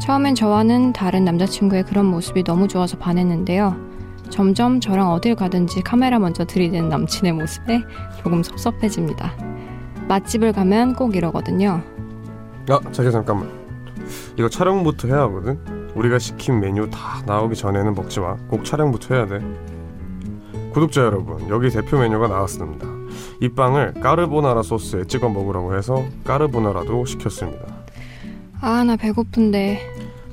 [0.00, 3.76] 처음엔 저와는 다른 남자친구의 그런 모습이 너무 좋아서 반했는데요.
[4.30, 7.82] 점점 저랑 어딜 가든지 카메라 먼저 들이대는 남친의 모습에
[8.22, 9.32] 조금 섭섭해집니다.
[10.08, 11.82] 맛집을 가면 꼭 이러거든요.
[12.68, 13.50] 아, 자기 잠깐만.
[14.36, 15.58] 이거 촬영부터 해야 하거든.
[15.94, 18.36] 우리가 시킨 메뉴 다 나오기 전에는 먹지 마.
[18.48, 19.40] 꼭 촬영부터 해야 돼.
[20.72, 22.86] 구독자 여러분, 여기 대표 메뉴가 나왔습니다.
[23.40, 27.60] 이 빵을 까르보나라 소스에 찍어 먹으라고 해서 까르보나라도 시켰습니다.
[28.60, 29.80] 아, 나 배고픈데.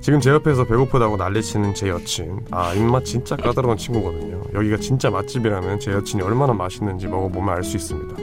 [0.01, 2.39] 지금 제 옆에서 배고프다고 난리치는 제 여친.
[2.51, 4.41] 아, 입맛 진짜 까다로운 친구거든요.
[4.53, 8.15] 여기가 진짜 맛집이라면 제 여친이 얼마나 맛있는지 먹어보면 알 수 있습니다.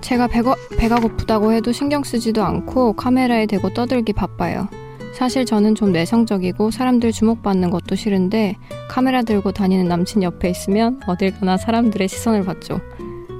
[0.00, 4.68] 제가 배가, 배가 고프다고 해도 신경 쓰지도 않고 카메라에 대고 떠들기 바빠요.
[5.12, 8.56] 사실 저는 좀 내성적이고 사람들 주목받는 것도 싫은데
[8.88, 12.80] 카메라 들고 다니는 남친 옆에 있으면 어딜 가나 사람들의 시선을 받죠.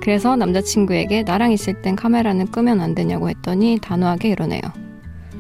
[0.01, 4.63] 그래서 남자친구에게 나랑 있을 땐 카메라는 끄면 안 되냐고 했더니 단호하게 이러네요.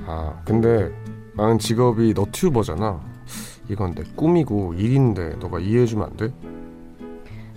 [0.06, 0.90] 아, 근데
[1.34, 3.00] 나는 직업이 너튜버잖아.
[3.68, 6.32] 이건 내 꿈이고 일인데 너가 이해해주면 안 돼?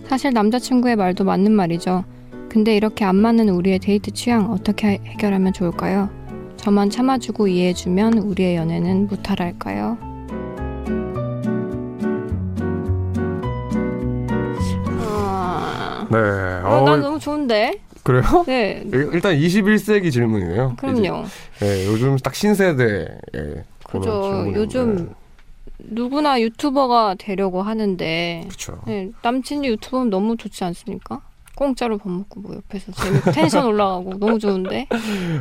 [0.04, 2.04] 사실 남자친구의 말도 맞는 말이죠.
[2.48, 6.10] 근데 이렇게 안 맞는 우리의 데이트 취향 어떻게 해결하면 좋을까요?
[6.56, 9.96] 저만 참아주고 이해해주면 우리의 연애는 무탈할까요?
[15.00, 16.06] 아...
[16.10, 16.18] 네.
[16.92, 17.80] 어, 난 어, 너무 좋은데?
[18.02, 18.22] 그래요?
[18.46, 20.76] 네, 일단 21세기 질문이네요.
[20.76, 21.24] 이제, 그럼요.
[21.62, 23.08] 예, 요즘 딱 신세대.
[23.36, 24.52] 예, 그죠.
[24.54, 25.14] 요즘
[25.78, 28.80] 누구나 유튜버가 되려고 하는데 그쵸.
[28.86, 31.20] 네, 남친이 유튜버면 너무 좋지 않습니까?
[31.54, 32.92] 공짜로 밥 먹고 뭐 옆에서
[33.32, 34.88] 텐션 올라가고 너무 좋은데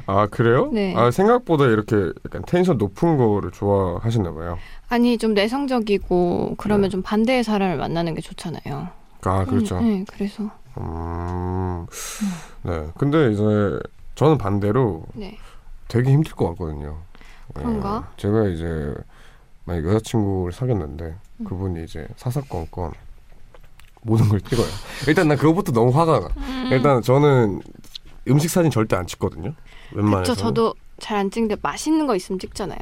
[0.05, 0.69] 아 그래요?
[0.71, 0.93] 네.
[0.95, 4.57] 아 생각보다 이렇게 약간 텐션 높은 거를 좋아하시나 봐요.
[4.89, 6.89] 아니 좀 내성적이고 그러면 네.
[6.89, 8.89] 좀 반대의 사람을 만나는 게 좋잖아요.
[9.23, 9.77] 아 그렇죠.
[9.77, 11.85] 음, 네, 그래서 음,
[12.63, 12.87] 네.
[12.97, 13.79] 근데 이제
[14.15, 15.37] 저는 반대로 네.
[15.87, 16.97] 되게 힘들 것 같거든요.
[17.53, 18.07] 그런가?
[18.11, 18.93] 예, 제가 이제
[19.65, 21.43] 만약 여자친구를 사귀었는데 음.
[21.45, 22.91] 그분이 이제 사사건건
[24.03, 24.67] 모든 걸 찍어요.
[25.07, 26.27] 일단 나 그거부터 너무 화가 나.
[26.37, 26.69] 음.
[26.71, 27.61] 일단 저는
[28.29, 29.53] 음식 사진 절대 안 찍거든요.
[29.93, 30.33] 웬만해서.
[30.33, 32.77] 그쵸 저도 잘 안 찍는데 맛있는 거 있으면 찍잖아요.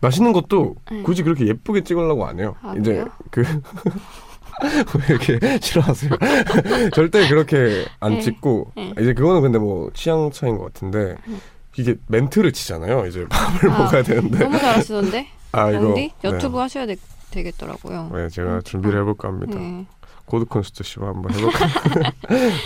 [0.00, 1.02] 맛있는 것도 음.
[1.02, 2.54] 굳이 그렇게 예쁘게 찍으려고 안 해요.
[2.62, 3.10] 아, 이제 그래요?
[3.30, 3.42] 그
[4.98, 6.10] 왜 이렇게 싫어하세요?
[6.94, 8.20] 절대 그렇게 안 네.
[8.20, 8.92] 찍고 네.
[9.00, 11.40] 이제 그거는 근데 뭐 취향 차이인 것 같은데 음.
[11.76, 13.06] 이게 멘트를 치잖아요.
[13.06, 16.96] 이제 밥을 아, 먹어야 되는데 너무 잘하시던데 아 이거 영디 유튜브 하셔야 되,
[17.30, 18.10] 되겠더라고요.
[18.12, 19.58] 네, 네, 제가 준비를 해볼까 합니다.
[19.58, 19.86] 네.
[20.24, 21.66] 고드콘스트 씨와 한번 해볼까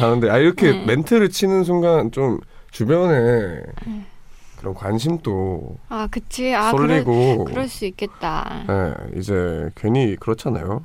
[0.00, 0.84] 하는데 아 이렇게 네.
[0.86, 4.06] 멘트를 치는 순간 좀 주변에 음.
[4.58, 8.64] 그런 관심도 아 그치 아 그럴, 쏠리고 그럴 수 있겠다.
[8.66, 10.84] 네, 이제 괜히 그렇잖아요.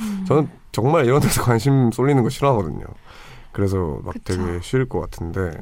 [0.00, 0.24] 음.
[0.26, 2.84] 저는 정말 이런 데서 관심 쏠리는 거 싫어하거든요.
[3.52, 4.36] 그래서 막 그쵸.
[4.36, 5.52] 되게 싫을 것 같은데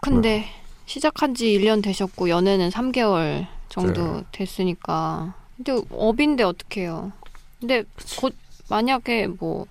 [0.00, 0.46] 근데
[0.86, 4.24] 시작한 지 1년 되셨고 연애는 3개월 정도 네.
[4.32, 7.12] 됐으니까 근데 업인데 어떡해요.
[7.60, 7.84] 근데
[8.20, 8.34] 곧
[8.68, 9.66] 만약에 뭐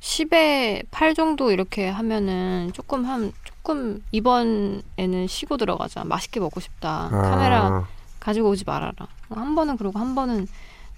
[0.00, 6.04] 10에 8 정도 이렇게 하면은 조금 한 조금 이번에는 쉬고 들어가자.
[6.04, 7.08] 맛있게 먹고 싶다.
[7.10, 7.86] 카메라 아,
[8.18, 8.92] 가지고 오지 말아라.
[9.30, 10.48] 한 번은 그러고 한 번은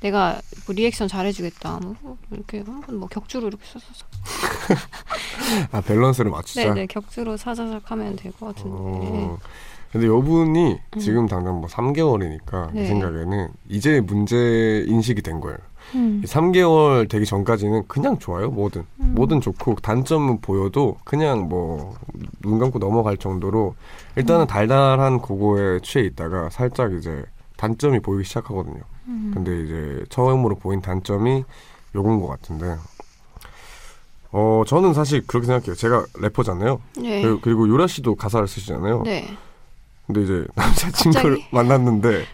[0.04, 1.80] 내가 뭐 리액션 잘해주겠다.
[2.02, 3.86] 뭐 이렇게 한번 뭐 격주로 이렇게 써서
[5.72, 6.62] 아 밸런스를 맞추자.
[6.74, 8.70] 네네 격주로 사자작 하면 될 것 같은데.
[8.76, 9.38] 어,
[9.92, 10.98] 근데 이분이 음.
[10.98, 12.86] 지금 당장 뭐 3개월이니까 제 네.
[12.86, 15.56] 생각에는 이제 문제 인식이 된 거예요.
[15.94, 16.20] 음.
[16.26, 18.84] 3개월 되기 전까지는 그냥 좋아요, 뭐든.
[19.00, 19.12] 음.
[19.14, 21.94] 뭐든 좋고 단점은 보여도 그냥 뭐
[22.42, 23.74] 눈 감고 넘어갈 정도로
[24.16, 24.46] 일단은 음.
[24.46, 27.24] 달달한 그거에 취해 있다가 살짝 이제
[27.56, 28.82] 단점이 보이기 시작하거든요.
[29.06, 29.30] 음.
[29.34, 31.44] 근데 이제 처음으로 보인 단점이
[31.94, 32.76] 요건 것 같은데
[34.32, 35.74] 어 저는 사실 그렇게 생각해요.
[35.74, 36.80] 제가 래퍼잖아요.
[37.00, 37.22] 네.
[37.22, 39.02] 그리고, 그리고 유라 씨도 가사를 쓰시잖아요.
[39.02, 39.36] 네.
[40.06, 41.48] 근데 이제 남자친구를 갑자기?
[41.54, 42.24] 만났는데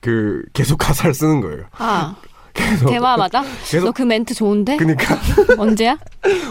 [0.00, 1.64] 그 계속 가사를 쓰는 거예요.
[1.72, 2.14] 아
[2.56, 3.42] 계속 대화 맞아?
[3.68, 4.76] 계속 너 그 멘트 좋은데?
[4.76, 5.16] 그니까
[5.58, 5.96] 언제야?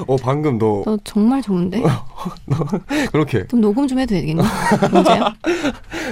[0.08, 1.82] 어 방금 너 너 정말 좋은데?
[3.12, 4.42] 그렇게 좀 녹음 좀 해도 되겠니?
[4.94, 5.34] 언제야?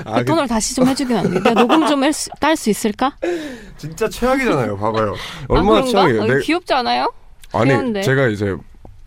[0.06, 1.30] 아, 그 돈을 다시 좀 해주긴 안 돼.
[1.40, 2.02] 내가 녹음 좀
[2.40, 3.16] 딸 수 있을까?
[3.22, 4.78] 그 진짜 최악이잖아요.
[4.78, 5.14] 봐봐요.
[5.14, 5.92] 아, 얼마나 그런가?
[5.92, 6.22] 최악이에요.
[6.22, 7.12] 어, 내- 귀엽지 않아요?
[7.54, 8.02] 아니 귀여운데.
[8.02, 8.56] 제가 이제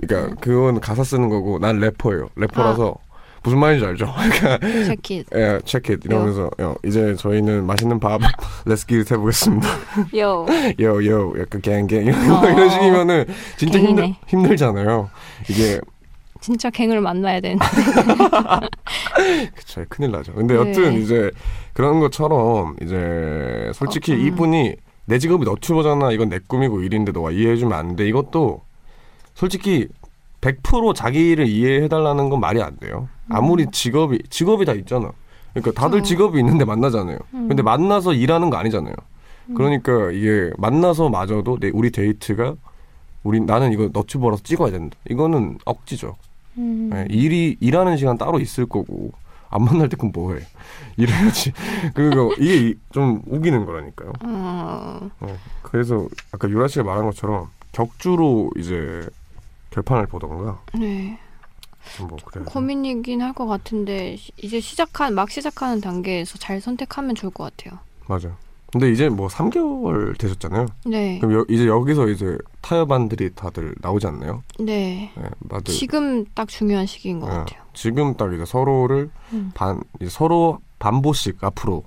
[0.00, 2.28] 그러니까 그건 가사 쓰는 거고 난 래퍼예요.
[2.36, 3.05] 래퍼라서 아.
[3.46, 4.12] 무슨 말인지 알죠?
[4.18, 5.24] 그러니까 재킷.
[5.36, 8.20] 예, 체크 이러면서 요, 이제 저희는 맛있는 밥
[8.88, 9.68] 기릿 해보겠습니다.
[10.18, 10.44] 요.
[10.80, 12.48] 요 요 약간 갱갱 어.
[12.50, 13.24] 이런 식이면은
[13.56, 14.14] 진짜 힘들.
[14.26, 15.08] 힘들잖아요.
[15.48, 15.80] 이게
[16.40, 17.64] 진짜 갱을 만나야 되는데.
[19.54, 20.32] 그쵸 큰일 나죠.
[20.34, 20.60] 근데 네.
[20.60, 21.30] 여튼 이제
[21.72, 24.26] 그런 것처럼 이제 솔직히 어, 음.
[24.26, 28.08] 이분이 내 직업이 너튜버잖아 이건 내 꿈이고 일인데 너가 이해해주면 안 돼.
[28.08, 28.62] 이것도
[29.34, 29.86] 솔직히
[30.40, 33.08] 100% 자기를 이해해달라는 건 말이 안 돼요.
[33.28, 35.10] 아무리 직업이 직업이 다 있잖아.
[35.54, 36.04] 그러니까 다들 음.
[36.04, 37.18] 직업이 있는데 만나잖아요.
[37.34, 37.48] 음.
[37.48, 38.94] 근데 만나서 일하는 거 아니잖아요.
[39.54, 42.54] 그러니까 이게 만나서 마저도 내 우리 데이트가
[43.22, 44.96] 우리 나는 이거 너튜버라서 찍어야 된다.
[45.08, 46.16] 이거는 억지죠.
[46.58, 46.90] 음.
[46.92, 49.12] 네, 일이 일하는 시간 따로 있을 거고
[49.48, 50.40] 안 만날 때 그럼 뭐해?
[50.96, 51.52] 일해야지.
[51.94, 54.12] 그리고 이게 이- 좀 우기는 거라니까요.
[54.24, 59.06] 어, 어, 그래서 아까 유라 씨가 말한 것처럼 격주로 이제
[59.70, 61.18] 결판을 보던가 네.
[62.00, 62.44] 뭐 그래.
[62.46, 67.78] 고민이긴 할 것 같은데 시- 이제 시작한 막 시작하는 단계에서 잘 선택하면 좋을 것 같아요.
[68.06, 68.30] 맞아.
[68.72, 70.66] 근데 이제 뭐 3개월 되셨잖아요.
[70.86, 71.18] 네.
[71.20, 74.42] 그럼 여- 이제 여기서 이제 타협안들이 다들 나오지 않나요?
[74.58, 75.12] 네.
[75.16, 77.62] 네, 다들 지금 딱 중요한 시기인 것 네, 같아요.
[77.74, 79.50] 지금 딱 이제 서로를 음.
[79.54, 81.84] 반 이제 서로 반보씩 앞으로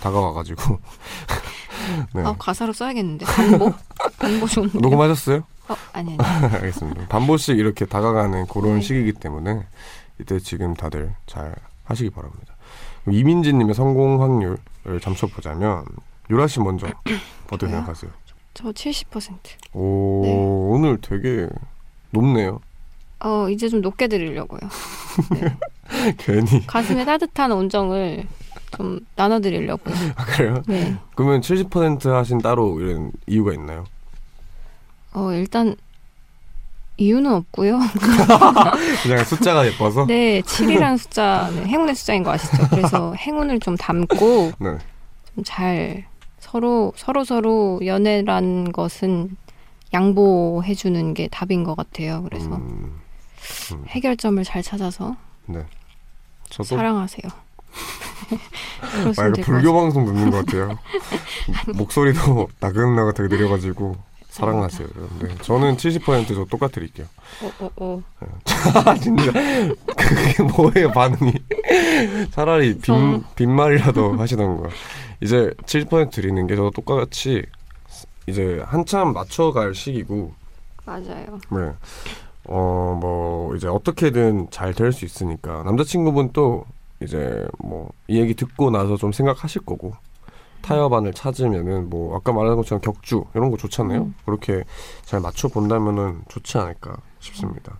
[0.00, 0.78] 다가와가지고
[2.14, 2.22] 네.
[2.24, 3.72] 아 가사로 써야겠는데 반보
[4.18, 4.78] 반보 좋은데.
[4.80, 5.42] 녹음하셨어요?
[5.70, 6.46] 어 아니 아니.
[6.54, 7.06] 알겠습니다.
[7.08, 8.80] 반보씩 이렇게 다가가는 그런 네.
[8.80, 9.62] 시기이기 때문에
[10.20, 11.54] 이때 지금 다들 잘
[11.84, 12.54] 하시기 바랍니다.
[13.08, 15.84] 이민지님의 성공 확률을 점쳐보자면
[16.28, 16.86] 유라 씨 먼저
[17.50, 17.70] 어떻게?
[17.70, 18.10] 생각하세요?
[18.52, 19.30] 저 70%.
[19.74, 20.34] 오 네.
[20.34, 21.48] 오늘 되게
[22.10, 22.60] 높네요.
[23.20, 24.60] 어 이제 좀 높게 드리려고요.
[26.18, 28.24] 괜히 가슴에 따뜻한 온정을
[28.76, 29.94] 좀 나눠드리려고요.
[30.16, 30.62] 아, 그래요?
[30.66, 30.96] 네.
[31.14, 33.84] 그러면 70% 하신 따로 이런 이유가 있나요?
[35.12, 35.76] 어 일단
[37.00, 37.78] 이유는 없고요.
[39.02, 40.04] 그냥 숫자가 예뻐서?
[40.06, 42.68] 네, 7이라는 숫자 네, 행운의 숫자인 거 아시죠?
[42.68, 44.76] 그래서 행운을 좀 담고 네.
[45.34, 46.04] 좀잘
[46.38, 49.36] 서로 서로 서로 연애란 것은
[49.94, 52.22] 양보해 주는 게 답인 것 같아요.
[52.22, 53.00] 그래서 음,
[53.88, 55.64] 해결점을 잘 찾아서 네.
[56.50, 57.30] 저도 사랑하세요.
[59.16, 60.78] 아, 불교 방송 듣는 것 같아요.
[61.74, 63.96] 목소리도 나긋나긋 되게 느려가지고
[64.30, 64.88] 사랑하세요.
[65.22, 67.06] 네, 저는 70%저 똑같드릴게요.
[67.42, 68.02] 어, 어, 어.
[68.84, 71.32] 아 진짜 그게 뭐예요 반응이?
[72.30, 74.68] 차라리 빈 좀- 빈말이라도 하시던가.
[75.20, 77.44] 이제 70% 드리는 게 저도 똑같이
[78.26, 80.32] 이제 한참 맞춰갈 시기고
[80.86, 81.38] 맞아요.
[81.50, 81.72] 네.
[82.44, 85.62] 어, 뭐, 이제 어떻게든 잘 될 수 있으니까.
[85.64, 86.64] 남자친구분 또
[87.02, 89.94] 이제 뭐, 이 얘기 듣고 나서 좀 생각하실 거고.
[90.62, 94.02] 타협안을 찾으면은 뭐, 아까 말한 것처럼 격주, 이런 거 좋잖아요.
[94.02, 94.14] 음.
[94.24, 94.64] 그렇게
[95.02, 97.78] 잘 맞춰 본다면은 좋지 않을까 싶습니다.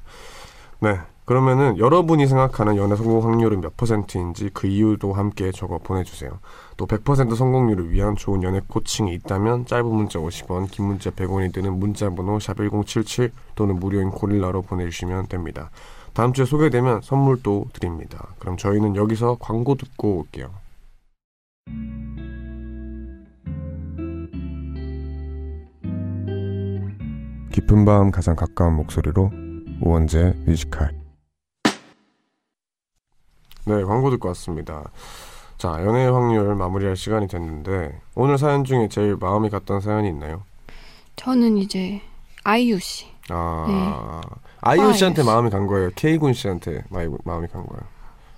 [0.81, 0.99] 네.
[1.31, 6.41] 그러면은 여러분이 생각하는 연애 성공 확률은 몇 퍼센트인지 그 이유도 함께 적어 보내주세요.
[6.77, 11.79] 또 100% 성공률을 위한 좋은 연애 코칭이 있다면 짧은 문자 50원, 긴 문자 100원이 드는
[11.79, 15.71] 문자번호 샵1077 또는 무료인 고릴라로 보내주시면 됩니다.
[16.15, 18.35] 다음 주에 소개되면 선물도 드립니다.
[18.41, 20.51] 그럼 저희는 여기서 광고 듣고 올게요.
[27.53, 29.31] 깊은 밤 가장 가까운 목소리로
[29.81, 30.93] 우원재의 Music High
[33.65, 34.91] 네 광고 듣고 왔습니다
[35.59, 40.43] 자 연애 확률 마무리할 시간이 됐는데 오늘 사연 중에 제일 마음이 갔던 사연이 있나요?
[41.17, 42.01] 저는 이제
[42.45, 43.07] 아이유 씨.
[43.29, 44.23] 아
[44.63, 45.31] 아이유 아, 씨한테 아이유.
[45.31, 45.91] 마음이 간 거예요?
[45.95, 47.83] K군 씨한테 마이, 마음이 간 거예요?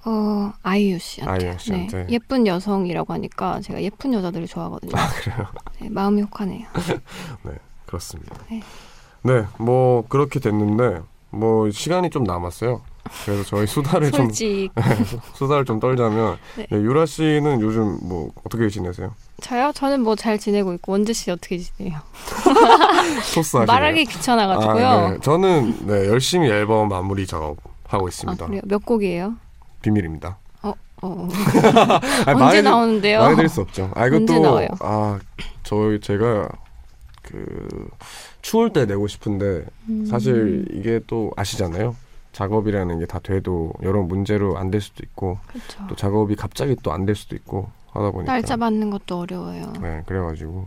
[0.05, 1.47] 어, 아이유 씨한테.
[1.47, 2.07] 아이유 씨한테.
[2.07, 4.91] 네, 예쁜 여성이라고 하니까 제가 예쁜 여자들을 좋아하거든요.
[4.97, 5.47] 아 그래요?
[5.81, 6.67] 네, 마음이 혹하네요.
[7.87, 8.61] 그렇습니다 네.
[9.23, 11.01] 네 뭐 그렇게 됐는데
[11.31, 12.81] 뭐 시간이 좀 남았어요
[13.25, 14.29] 그래서 저희 수다를 좀.
[15.35, 16.67] 수다를 좀 떨자면 네.
[16.71, 19.13] 네, 유라 씨는 요즘 뭐 어떻게 지내세요?
[19.41, 19.73] 저요?
[19.75, 21.99] 저는 뭐 잘 지내고 있고 원재 씨 어떻게 지내요?
[23.25, 23.67] 소스 하시네요.
[23.67, 24.87] 말하기 귀찮아가지고요.
[24.87, 25.19] 아, 네.
[25.21, 27.57] 저는 네, 열심히 앨범 마무리 작업
[27.89, 28.47] 하고 아, 있습니다.
[28.47, 28.61] 그래요?
[28.65, 29.35] 몇 곡이에요?
[29.83, 30.37] 비밀입니다.
[30.63, 31.29] 어, 어.
[32.27, 33.21] 아니, 언제 말해드- 나오는데요?
[33.21, 33.91] 말해드릴 수 없죠.
[33.97, 34.69] 아 언제 이것도 나와요?
[34.81, 35.19] 아
[35.65, 36.49] 저희 제가
[37.23, 37.89] 그
[38.43, 40.05] 추울 때 내고 싶은데 음.
[40.05, 41.97] 사실 이게 또 아시잖아요.
[42.33, 45.85] 작업이라는 게 다 돼도 여러 문제로 안 될 수도 있고 그쵸.
[45.89, 49.73] 또 작업이 갑자기 또 안 될 수도 있고 하다 보니까 날짜 맞는 것도 어려워요.
[49.81, 50.67] 네 그래가지고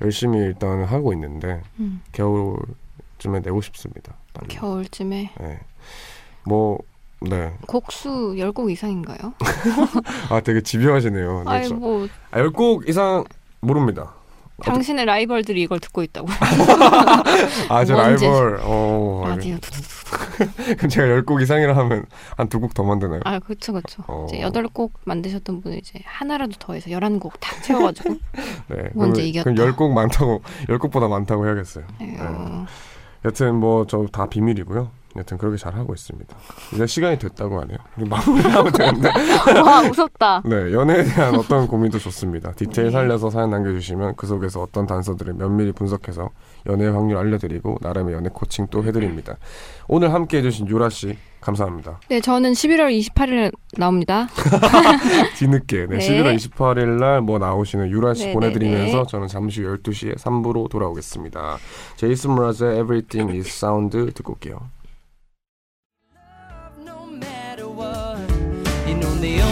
[0.00, 4.14] 열심히 일단 하고 있는데 음, 겨울쯤에 내고 싶습니다.
[4.32, 4.48] 빨리.
[4.48, 5.60] 겨울쯤에 네.
[6.44, 6.78] 뭐
[7.20, 7.52] 네.
[7.68, 9.34] 곡수 10곡 이상인가요?
[10.30, 11.44] 아 되게 집요하시네요.
[11.44, 13.22] 네, 아이 저- 뭐 아, 10곡 이상
[13.60, 14.14] 모릅니다.
[14.62, 16.28] 당신의 라이벌들이 이걸 듣고 있다고.
[17.68, 18.26] 아, 제 원제.
[18.26, 18.60] 라이벌.
[18.62, 19.24] 어.
[19.28, 19.56] 라디오.
[20.76, 22.04] 그럼 제가 10곡 이상이라 하면
[22.36, 23.20] 한 두 곡 더 만드나요?
[23.24, 24.02] 아, 그쵸, 그쵸.
[24.08, 24.26] 어.
[24.28, 28.16] 이제 8곡 만드셨던 분은 이제 하나라도 더해서 11곡 다 채워 가지고.
[28.68, 28.90] 네.
[28.94, 29.50] 원제 그럼, 이겼다.
[29.54, 31.84] 그럼 10곡 많다고 10곡보다 많다고 해야겠어요.
[32.00, 32.16] 에휴.
[33.24, 34.90] 여튼 뭐 저 다 비밀이고요.
[35.16, 36.34] 여튼 그렇게 잘 하고 있습니다.
[36.74, 37.76] 이제 시간이 됐다고 하네요.
[37.96, 39.10] 마무리하면 되는데.
[39.60, 40.42] 와, 무섭다.
[40.46, 42.52] 네, 연애에 대한 어떤 고민도 좋습니다.
[42.52, 42.92] 디테일 네.
[42.92, 46.30] 살려서 사연 남겨주시면 그 속에서 어떤 단서들을 면밀히 분석해서
[46.66, 49.36] 연애 확률 알려드리고 나름의 연애 코칭 또 해드립니다.
[49.88, 51.98] 오늘 함께 해주신 유라 씨 감사합니다.
[52.08, 54.28] 네, 저는 11월 28일 나옵니다.
[55.36, 56.08] 뒤늦게 네, 네.
[56.08, 59.06] 11월 28일 날 뭐 나오시는 유라 씨 네, 보내드리면서 네, 네.
[59.08, 61.58] 저는 잠시 후 12시에 3부로 돌아오겠습니다.
[61.96, 64.60] 제이슨 브라즈의 Everything is Sound 듣고 올게요.
[69.22, 69.51] The only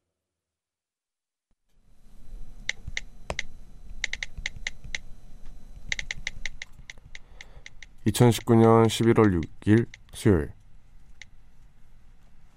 [8.07, 10.53] (2019년 11월 6일) 수요일.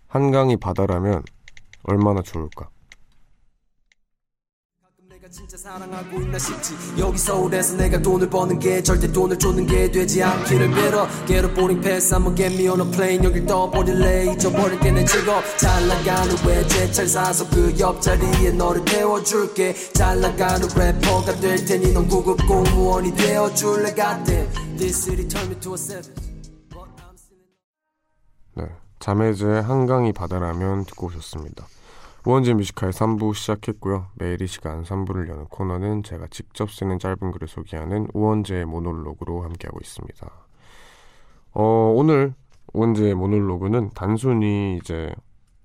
[0.09, 1.23] 한강이 바다라면
[1.83, 2.71] 얼마나 좋을까
[5.35, 6.75] 진짜 사랑하고 있나 싶지.
[6.97, 11.09] 여기 서울에서 내가 돈을 버는 게 절대 돈을 쫓는 게 되지 않기를 빌어.
[11.27, 13.25] Get a boarding pass I'ma get me on a plane.
[13.25, 14.33] 여길 떠버릴래?
[14.33, 15.43] 잊어버릴 게내 직업.
[15.59, 19.75] 잘 나가는 외제차를 사서 그 옆자리에 너를 태워줄게.
[19.93, 23.93] 잘 나가는 래퍼가 될 테니 넌 구급 공무원이 되어줄래?
[23.93, 26.15] Goddamn This city turned me to a savage.
[28.55, 28.69] 네,
[29.01, 31.67] 자매즈의 한강이 바다라면 듣고 오셨습니다.
[32.27, 34.07] 우원재 뮤지컬 3부 시작했고요.
[34.15, 39.79] 매일 이 시간 3부를 여는 코너는 제가 직접 쓰는 짧은 글을 소개하는 우원재의 모놀로그로 함께하고
[39.83, 40.31] 있습니다.
[41.53, 41.63] 어,
[41.95, 42.35] 오늘
[42.73, 45.15] 우원재의 모놀로그는 단순히 이제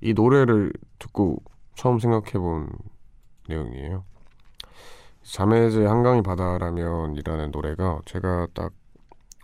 [0.01, 1.41] 이 노래를 듣고
[1.75, 2.69] 처음 생각해본
[3.47, 4.03] 내용이에요.
[5.23, 8.73] 자매즈의 한강이 바다라면이라는 노래가 제가 딱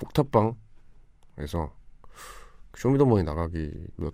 [0.04, 1.72] 옥탑방에서
[2.76, 4.14] 쇼미더머니 나가기 몇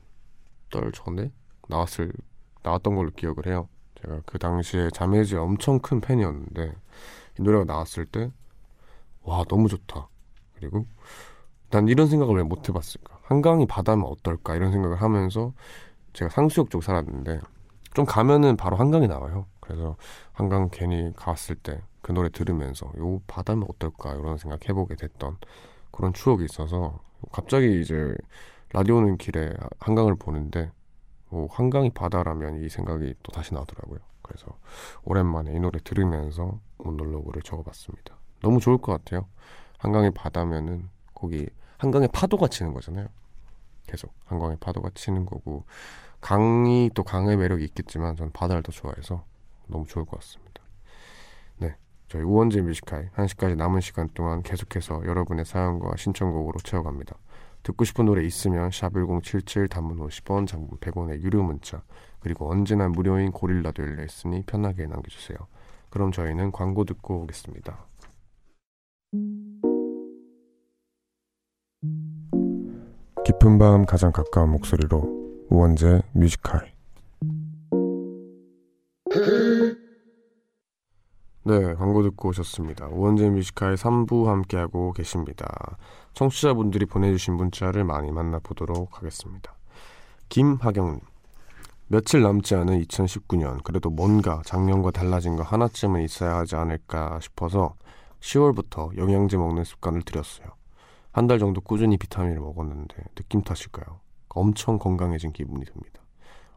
[0.71, 1.31] 달 전에
[1.67, 2.11] 나왔을
[2.63, 3.67] 나왔던 걸로 기억을 해요.
[4.01, 6.73] 제가 그 당시에 자매즈의 엄청 큰 팬이었는데
[7.39, 8.31] 이 노래가 나왔을 때
[9.23, 10.07] 와 너무 좋다.
[10.55, 10.85] 그리고
[11.69, 13.19] 난 이런 생각을 왜 못 해봤을까?
[13.23, 14.55] 한강이 바다면 어떨까?
[14.55, 15.53] 이런 생각을 하면서
[16.13, 17.39] 제가 상수역 쪽 살았는데
[17.93, 19.47] 좀 가면은 바로 한강이 나와요.
[19.61, 19.95] 그래서
[20.33, 24.15] 한강 괜히 갔을 때 그 노래 들으면서 요 바다면 어떨까?
[24.15, 25.37] 이런 생각 해보게 됐던
[25.91, 26.99] 그런 추억이 있어서
[27.31, 28.15] 갑자기 이제
[28.73, 30.71] 라디오 는 길에 한강을 보는데
[31.31, 33.99] 오, 한강이 바다라면 이 생각이 또 다시 나더라고요.
[34.21, 34.57] 그래서
[35.03, 38.15] 오랜만에 이 노래 들으면서 모놀로그를 적어봤습니다.
[38.41, 39.27] 너무 좋을 것 같아요.
[39.77, 43.07] 한강이 바다면은 거기 한강에 파도가 치는 거잖아요.
[43.87, 45.65] 계속 한강에 파도가 치는 거고
[46.19, 49.23] 강이 또 강의 매력이 있겠지만 전 바다를 더 좋아해서
[49.67, 50.61] 너무 좋을 것 같습니다.
[51.57, 51.75] 네,
[52.07, 57.15] 저희 우원재 뮤지컬 1시까지 남은 시간 동안 계속해서 여러분의 사연과 신청곡으로 채워갑니다.
[57.63, 61.83] 듣고 싶은 노래 있으면 샵1077 단문 50원 장문 100원의 유료 문자
[62.19, 65.37] 그리고 언제나 무료인 고릴라도 열려있으니 편하게 남겨주세요.
[65.89, 67.85] 그럼 저희는 광고 듣고 오겠습니다.
[73.25, 76.71] 깊은 밤 가장 가까운 목소리로 우원재의 Music High
[81.43, 82.87] 네, 광고 듣고 오셨습니다.
[82.87, 85.77] 우원재의 Music High 3부 함께하고 계십니다.
[86.13, 89.55] 청취자분들이 보내주신 문자를 많이 만나보도록 하겠습니다.
[90.29, 90.99] 김하경님,
[91.87, 97.73] 며칠 남지 않은 2019년, 그래도 뭔가 작년과 달라진 거 하나쯤은 있어야 하지 않을까 싶어서
[98.19, 100.47] 10월부터 영양제 먹는 습관을 들였어요.
[101.11, 103.99] 한 달 정도 꾸준히 비타민을 먹었는데 느낌 탓일까요?
[104.29, 106.01] 엄청 건강해진 기분이 듭니다.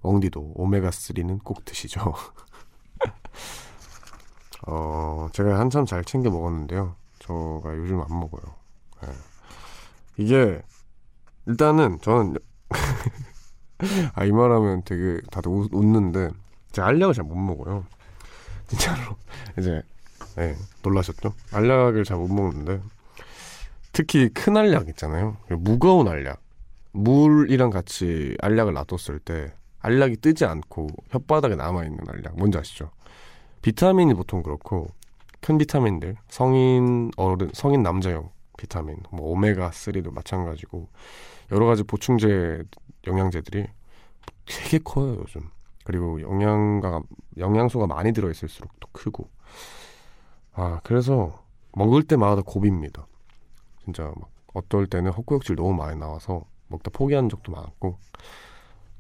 [0.02, 2.14] 엉디도 오메가3는 꼭 드시죠.
[4.66, 6.96] 어, 제가 한참 잘 챙겨 먹었는데요.
[7.20, 8.42] 저가 요즘 안 먹어요.
[9.06, 9.08] 예.
[10.16, 10.62] 이게,
[11.46, 12.36] 일단은 저는,
[14.14, 16.30] 아, 이 말하면 되게 다들 웃, 웃는데,
[16.72, 17.84] 제가 알약을 잘 못 먹어요.
[18.68, 19.16] 진짜로.
[19.58, 19.82] 이제,
[20.38, 21.34] 예, 놀라셨죠?
[21.52, 22.80] 알약을 잘 못 먹는데,
[23.92, 25.36] 특히 큰 알약 있잖아요.
[25.50, 26.40] 무거운 알약.
[26.92, 32.36] 물이랑 같이 알약을 놔뒀을 때, 알약이 뜨지 않고 혓바닥에 남아 있는 알약.
[32.36, 32.90] 뭔지 아시죠?
[33.64, 34.88] 비타민이 보통 그렇고
[35.40, 40.86] 큰 비타민들 성인 어른 성인 남자용 비타민 뭐 오메가 3도 마찬가지고
[41.50, 42.62] 여러 가지 보충제
[43.06, 43.66] 영양제들이
[44.44, 45.48] 되게 커요 요즘.
[45.82, 47.04] 그리고 영양가
[47.38, 49.30] 영양소가 많이 들어 있을수록 또 크고.
[50.52, 51.42] 아 그래서
[51.72, 53.06] 먹을 때마다 고비입니다.
[53.82, 57.98] 진짜 막 어떨 때는 헛구역질 너무 많이 나와서 먹다 포기한 적도 많았고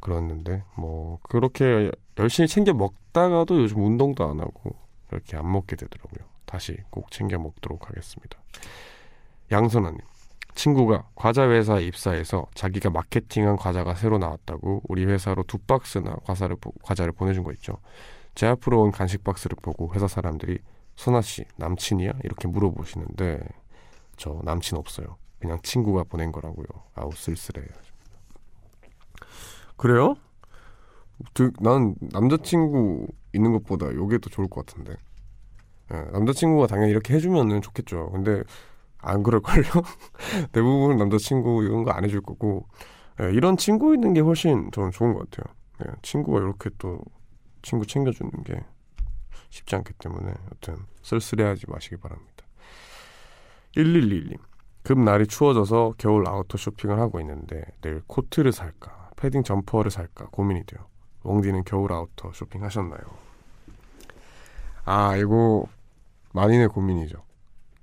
[0.04, 4.76] 그랬는데 뭐 그렇게 열심히 챙겨 먹다가도 요즘 운동도 안 하고
[5.10, 6.24] 이렇게 안 먹게 되더라고요.
[6.44, 8.38] 다시 꼭 챙겨 먹도록 하겠습니다.
[9.50, 9.98] 양선아님
[10.54, 16.72] 친구가 과자 회사에 입사해서 자기가 마케팅한 과자가 새로 나왔다고 우리 회사로 두 박스나 과자를, 보-
[16.82, 17.78] 과자를 보내준 거 있죠.
[18.36, 20.58] 제 앞으로 온 간식 박스를 보고 회사 사람들이
[20.96, 23.40] 선아 씨 남친이야 이렇게 물어보시는데
[24.16, 25.16] 저 남친 없어요.
[25.40, 26.66] 그냥 친구가 보낸 거라고요.
[26.94, 27.66] 아우 쓸쓸해요.
[29.76, 30.14] 그래요?
[31.34, 34.94] 그, 난 남자친구 있는 것보다 이게 더 좋을 것 같은데.
[35.92, 38.10] 예, 남자친구가 당연히 이렇게 해주면은 좋겠죠.
[38.10, 38.42] 근데
[38.98, 39.64] 안 그럴걸요?
[40.52, 42.66] 대부분 남자친구 이런 거 안 해줄 거고
[43.20, 45.54] 예, 이런 친구 있는 게 훨씬 저는 좋은 것 같아요.
[45.86, 47.00] 예, 친구가 이렇게 또
[47.62, 48.60] 친구 챙겨주는 게
[49.50, 52.32] 쉽지 않기 때문에 여튼 쓸쓸해하지 마시기 바랍니다.
[53.76, 54.38] 1111님
[54.82, 60.64] 급 날이 추워져서 겨울 아우터 쇼핑을 하고 있는데 내일 코트를 살까 패딩 점퍼를 살까 고민이
[60.64, 60.86] 돼요.
[61.22, 63.00] 웡디는 겨울 아우터 쇼핑하셨나요?
[64.84, 65.66] 아 이거
[66.32, 67.22] 만인의 고민이죠.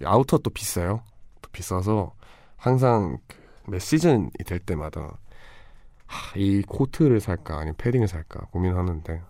[0.01, 1.03] 이 아우터 또 비싸요.
[1.41, 2.13] 또 비싸서
[2.57, 3.17] 항상
[3.65, 5.17] 그매 시즌이 될 때마다
[6.05, 9.21] 하, 이 코트를 살까 아니면 패딩을 살까 고민하는데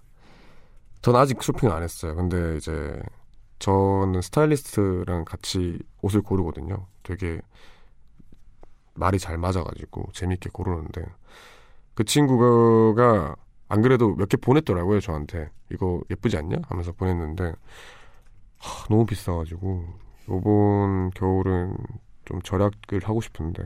[1.02, 2.16] 전 아직 쇼핑 안 했어요.
[2.16, 3.02] 근데 이제
[3.60, 6.88] 저는 스타일리스트랑 같이 옷을 고르거든요.
[7.04, 7.42] 되게
[8.94, 11.06] 말이 잘 맞아가지고 재밌게 고르는데
[11.94, 13.36] 그 친구가
[13.70, 15.50] 안 그래도 몇 개 보냈더라고요 저한테.
[15.72, 16.58] 이거 예쁘지 않냐?
[16.68, 17.54] 하면서 보냈는데
[18.60, 19.86] 하, 너무 비싸가지고.
[20.30, 21.76] 요번 겨울은
[22.26, 23.64] 좀 절약을 하고 싶은데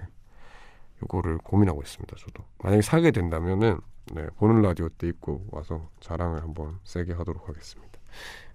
[1.03, 2.43] 요거를 고민하고 있습니다 저도.
[2.63, 3.79] 만약에 사게 된다면은
[4.13, 7.99] 네, 보는 라디오 때 입고 와서 자랑을 한번 세게 하도록 하겠습니다.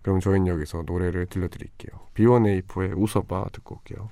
[0.03, 2.01] 그럼 저희는 여기서 노래를 들려드릴게요.
[2.14, 4.09] B1A4의 웃어봐 듣고 올게요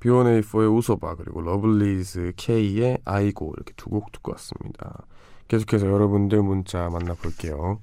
[0.00, 5.04] B1A4의 웃어봐 그리고 러블리즈 Kei의 I Go 이렇게 두 곡 듣고 왔습니다.
[5.48, 7.80] 계속해서 여러분들 문자 만나볼게요.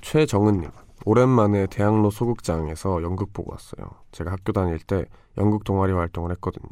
[0.00, 0.70] 최정은님
[1.04, 3.88] 오랜만에 대학로 소극장에서 연극 보고 왔어요.
[4.12, 5.04] 제가 학교 다닐 때
[5.36, 6.68] 연극 동아리 활동을 했거든요.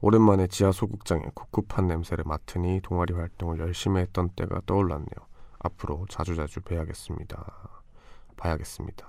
[0.00, 5.06] 오랜만에 지하 소극장에 꿉꿉한 냄새를 맡으니 동아리 활동을 열심히 했던 때가 떠올랐네요.
[5.60, 7.44] 앞으로 자주자주 뵈야겠습니다.
[8.36, 9.08] 봐야겠습니다.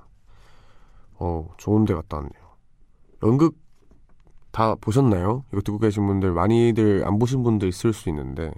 [1.15, 2.43] 어, 좋은 데 갔다 왔네요.
[3.23, 3.55] 연극
[4.53, 5.43] 다 보셨나요?
[5.51, 8.51] 이거 듣고 계신 분들 많이들 안 보신 분들 있을 수 있는데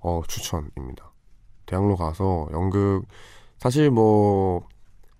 [0.00, 1.12] 어 추천입니다.
[1.66, 3.04] 대학로 가서 연극
[3.56, 4.66] 사실 뭐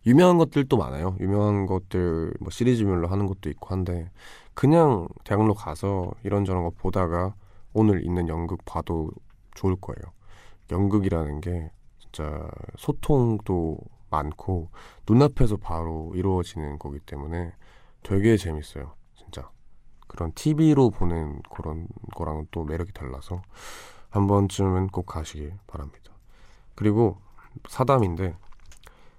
[0.07, 1.17] 유명한 것들도 많아요.
[1.21, 4.11] 유명한 것들 뭐 시리즈별로 하는 것도 있고 한데
[4.53, 7.35] 그냥 대학로 가서 이런저런 거 보다가
[7.73, 9.13] 오늘 있는 연극 봐도
[9.55, 10.13] 좋을 거예요.
[10.73, 13.79] 연극이라는 게 진짜 소통도
[14.11, 14.71] 많고
[15.09, 17.53] 눈앞에서 바로 이루어지는 거기 때문에
[18.03, 19.00] 되게 재밌어요.
[20.11, 21.87] 그런 TV로 보는 그런
[22.17, 23.43] 거랑은 또 매력이 달라서
[24.11, 26.13] 한 번쯤은 꼭 가시길 바랍니다.
[26.75, 27.19] 그리고
[27.69, 28.37] 사담인데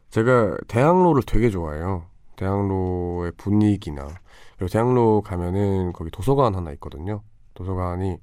[0.10, 2.06] 제가 대학로를 되게 좋아해요.
[2.36, 4.08] 대학로의 분위기나
[4.58, 7.22] 그리고 대학로 가면은 거기 도서관 하나 있거든요.
[7.54, 8.18] 도서관이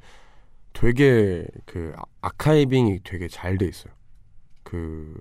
[0.75, 3.93] 되게 그 아- 아카이빙이 되게 잘 돼 있어요.
[4.62, 5.21] 그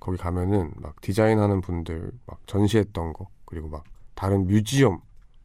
[0.00, 5.00] 거기 가면은 막 디자인하는 분들 막 전시했던 거 그리고 막 다른 뮤지엄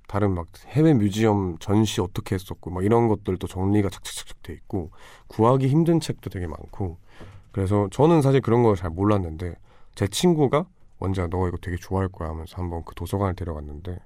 [0.08, 4.92] 다른 막 해외 뮤지엄 전시 어떻게 했었고 막 이런 것들도 정리가 착착착착 돼 있고
[5.28, 6.98] 구하기 힘든 책도 되게 많고
[7.52, 9.56] 그래서 저는 사실 그런 걸 잘 몰랐는데
[9.96, 10.66] 제 친구가
[11.00, 14.00] 원지야 너 이거 되게 좋아할 거야 하면서 한번 그 도서관을 데려갔는데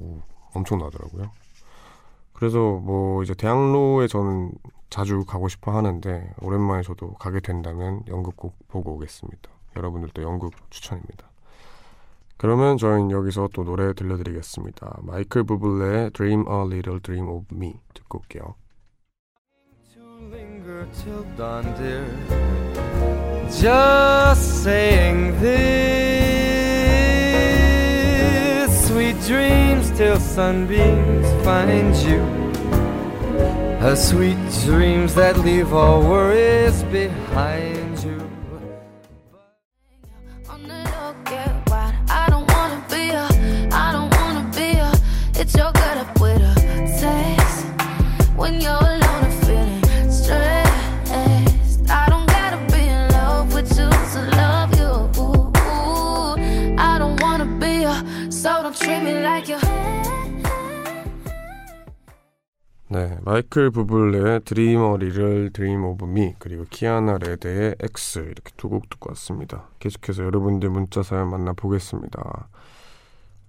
[0.00, 0.20] 오,
[0.54, 1.30] 엄청나더라고요.
[2.32, 4.52] 그래서 뭐 이제 대학로에 저는
[4.90, 9.50] 자주 가고 싶어 하는데 오랜만에 저도 가게 된다면 연극 꼭 보고 오겠습니다.
[9.76, 11.28] 여러분들도 연극 추천입니다.
[12.37, 14.99] 그러면 저희는 여기서 또 노래 들려드리겠습니다.
[15.03, 18.55] 마이클 부블레의 Dream a Little Dream of Me 듣고 올게요.
[19.93, 20.01] to
[20.31, 22.05] linger till dawn, dear.
[23.59, 26.31] Just saying this.
[28.87, 32.21] Sweet dreams till sunbeams find you.
[33.81, 37.84] A sweet dreams that leave all worries behind
[62.88, 69.10] 네, 마이클 a Little Dream of Me 그리고 키아나 레데의 EX 이렇게 두 곡 듣고
[69.10, 69.68] 왔습니다.
[69.78, 72.48] 계속해서 여러분들 문자 사연 만나보겠습니다.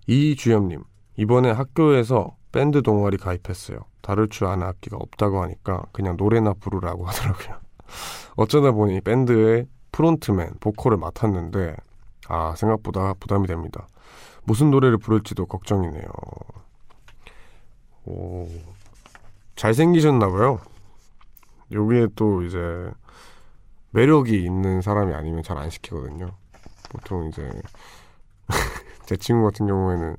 [0.08, 0.84] 이주엽님
[1.18, 3.80] 이번에 학교에서 밴드 동아리 가입했어요.
[4.02, 7.58] 다룰 줄 아는 악기가 없다고 하니까 그냥 노래나 부르라고 하더라고요.
[8.38, 11.76] 어쩌다 보니 밴드의 frontman, 보컬을 맡았는데
[12.30, 13.88] 아 생각보다 부담이 됩니다.
[14.48, 16.04] 무슨 노래를 부를지도 걱정이네요.
[18.06, 18.48] 오
[19.56, 20.60] 잘생기셨나봐요.
[21.72, 22.58] 여기에 또 이제
[23.92, 26.32] 매력이 있는 사람이 아니면 잘 안 시키거든요.
[26.90, 27.50] 보통 이제
[29.06, 30.16] 제 친구 같은 경우에는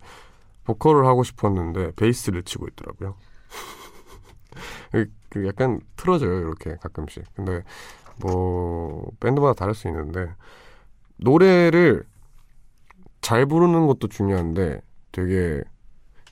[0.64, 3.14] 보컬을 하고 싶었는데 베이스를 치고 있더라고요.
[4.92, 7.24] 그- 그 약간 틀어져요 이렇게 가끔씩.
[7.34, 7.62] 근데
[8.20, 10.34] 뭐 밴드마다 다를 수 있는데
[11.16, 12.04] 노래를
[13.20, 14.80] 잘 부르는 것도 중요한데
[15.12, 15.62] 되게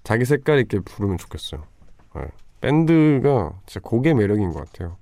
[0.04, 1.64] 자기 색깔 있게 부르면 좋겠어요.
[2.14, 2.22] 네.
[2.60, 4.96] 밴드가 진짜 곡의 매력인 것 같아요.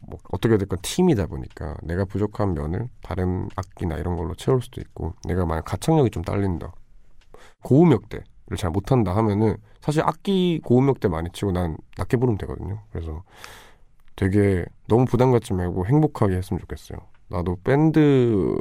[0.00, 5.14] 뭐 어떻게 됐건 팀이다 보니까 내가 부족한 면을 다른 악기나 이런 걸로 채울 수도 있고
[5.24, 6.72] 내가 만약 가창력이 좀 딸린다
[7.62, 13.22] 고음역대를 잘 못한다 하면은 사실 악기 고음역대 많이 치고 난 낮게 부르면 되거든요 그래서
[14.16, 16.98] 되게 너무 부담 갖지 말고 행복하게 했으면 좋겠어요
[17.28, 18.58] 나도 밴드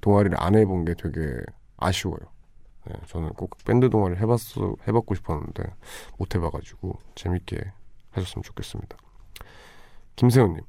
[0.00, 1.40] 동아리를 안 해본 게 되게
[1.84, 2.20] 아쉬워요
[2.86, 5.62] 네, 저는 꼭 밴드 동아리를 해봤어 해봤고 싶었는데
[6.18, 7.58] 못 해봐가지고 재밌게
[8.10, 8.96] 하셨으면 좋겠습니다
[10.16, 10.60] 김세훈님,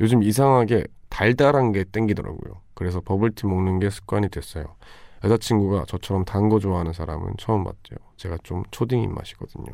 [0.00, 2.60] 요즘 이상하게 달달한 게 땡기더라고요.
[2.74, 4.76] 그래서 버블티 먹는 게 습관이 됐어요.
[5.24, 7.96] 여자친구가 저처럼 단 거 좋아하는 사람은 처음 봤죠.
[8.16, 9.66] 제가 좀 초딩 입맛이거든요.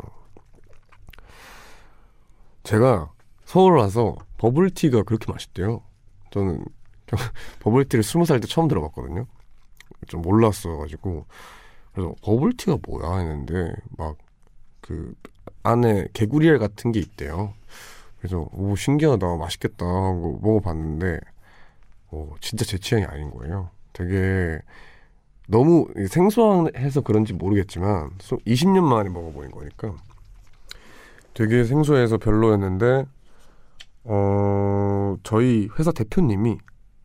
[2.63, 3.11] 제가
[3.45, 5.83] 서울 와서 버블티가 그렇게 맛있대요.
[6.31, 6.65] 저는
[7.61, 9.27] 버블티를 스무 살 때 처음 들어봤거든요.
[10.07, 11.27] 좀 몰랐어가지고
[11.93, 14.17] 그래서 버블티가 뭐야 했는데 막
[14.89, 15.15] 그
[15.63, 17.53] 안에 개구리알 같은 게 있대요.
[18.19, 21.21] 그래서 오 신기하다 맛있겠다 하고 먹어봤는데
[22.11, 23.69] 오 진짜 제 취향이 아닌 거예요.
[23.93, 24.59] 되게
[25.47, 29.95] 너무 생소해서 그런지 모르겠지만 20년 만에 먹어보는 거니까
[31.35, 33.05] 되게 생소해서 별로였는데
[34.05, 36.57] 어 저희 회사 대표님이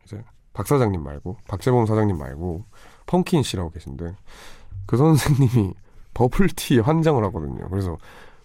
[0.04, 0.22] 이제
[0.54, 2.64] 박 사장님 말고 박재범 사장님 말고
[3.06, 4.14] 펑킨 씨라고 계신데
[4.86, 5.74] 그 선생님이
[6.14, 7.68] 버블티 환장을 하거든요.
[7.68, 7.98] 그래서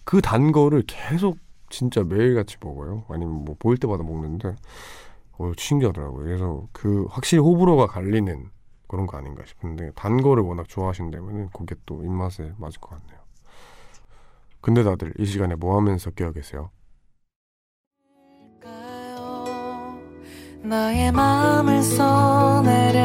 [0.04, 1.38] 그 단 거를 계속
[1.70, 3.04] 진짜 매일같이 먹어요.
[3.08, 4.56] 아니면 뭐 보일 때마다 먹는데
[5.38, 6.24] 어, 신기하더라고요.
[6.24, 8.50] 그래서 그 확실히 호불호가 갈리는
[8.88, 13.20] 그런 거 아닌가 싶은데 단 거를 워낙 좋아하신다면 그게 또 입맛에 맞을 것 같네요.
[14.60, 16.70] 근데 다들 이 시간에 뭐 하면서 깨어 계세요?
[20.62, 23.00] 나의 마음을 써내려가요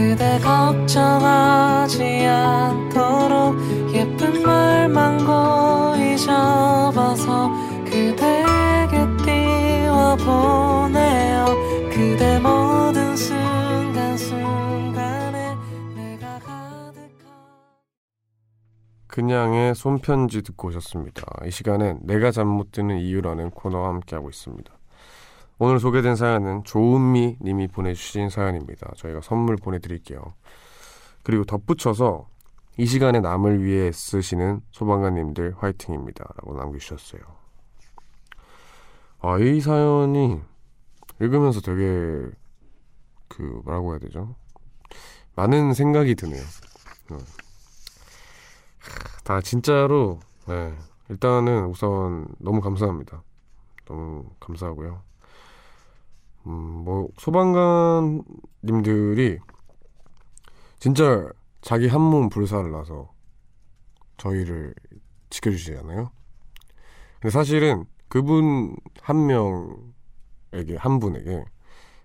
[0.00, 3.54] 그대 걱정하지 않도록
[3.92, 7.50] 예쁜 말만 고이 접어서
[7.84, 9.06] 그대에게
[9.84, 11.44] 띄워보내요
[11.90, 14.38] 그대 모든 순간순간에
[15.94, 17.12] 내가 가득한
[19.06, 21.26] 그냥의 손편지 듣고 오셨습니다.
[21.44, 24.79] 이 시간엔 내가 잠 못 드는 이유라는 코너와 함께하고 있습니다.
[25.62, 28.92] 오늘 소개된 사연은 조은미 님이 보내주신 사연입니다.
[28.96, 30.32] 저희가 선물 보내드릴게요.
[31.22, 32.26] 그리고 덧붙여서
[32.78, 36.24] 이 시간에 남을 위해 애쓰시는 소방관님들 화이팅입니다.
[36.38, 37.20] 라고 남겨주셨어요.
[39.20, 40.40] 아, 이 사연이
[41.20, 42.30] 읽으면서 되게
[43.28, 44.34] 그 뭐라고 해야 되죠?
[45.36, 46.42] 많은 생각이 드네요.
[47.10, 47.18] 어.
[49.24, 50.74] 다 진짜로 네.
[51.10, 53.22] 일단은 우선 너무 감사합니다.
[53.84, 55.09] 너무 감사하고요.
[56.46, 56.52] 음,
[56.84, 59.38] 뭐 소방관님들이
[60.78, 61.28] 진짜
[61.60, 63.12] 자기 한 몸 불사를 나서
[64.16, 64.74] 저희를
[65.30, 66.10] 지켜주시잖아요.
[67.20, 71.44] 근데 사실은 그분 한 명에게 한 분에게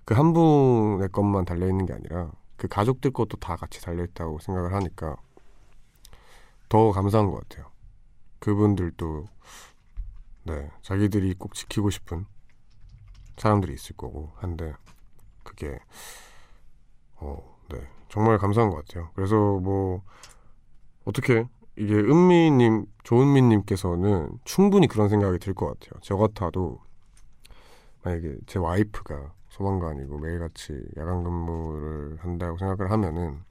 [0.06, 4.40] 그 한 분의 것만 달려 있는 게 아니라 그 가족들 것도 다 같이 달려 있다고
[4.40, 5.16] 생각을 하니까
[6.70, 7.72] 더 감사한 것 같아요.
[8.40, 9.26] 그분들도
[10.44, 12.26] 네 자기들이 꼭 지키고 싶은
[13.38, 14.74] 사람들이 있을 거고 한데
[15.44, 15.78] 그게
[17.18, 17.38] 어,
[17.70, 17.78] 네
[18.10, 19.10] 정말 감사한 것 같아요.
[19.16, 20.02] 그래서 뭐
[21.06, 21.46] 어떻게
[21.78, 26.00] 이게 은미님 조은미님께서는 충분히 그런 생각이 들 것 같아요.
[26.02, 26.80] 저 같아도
[28.04, 33.44] 만약에 제 와이프가 소방관이고 매일같이 야간 근무를 한다고 생각을 하면은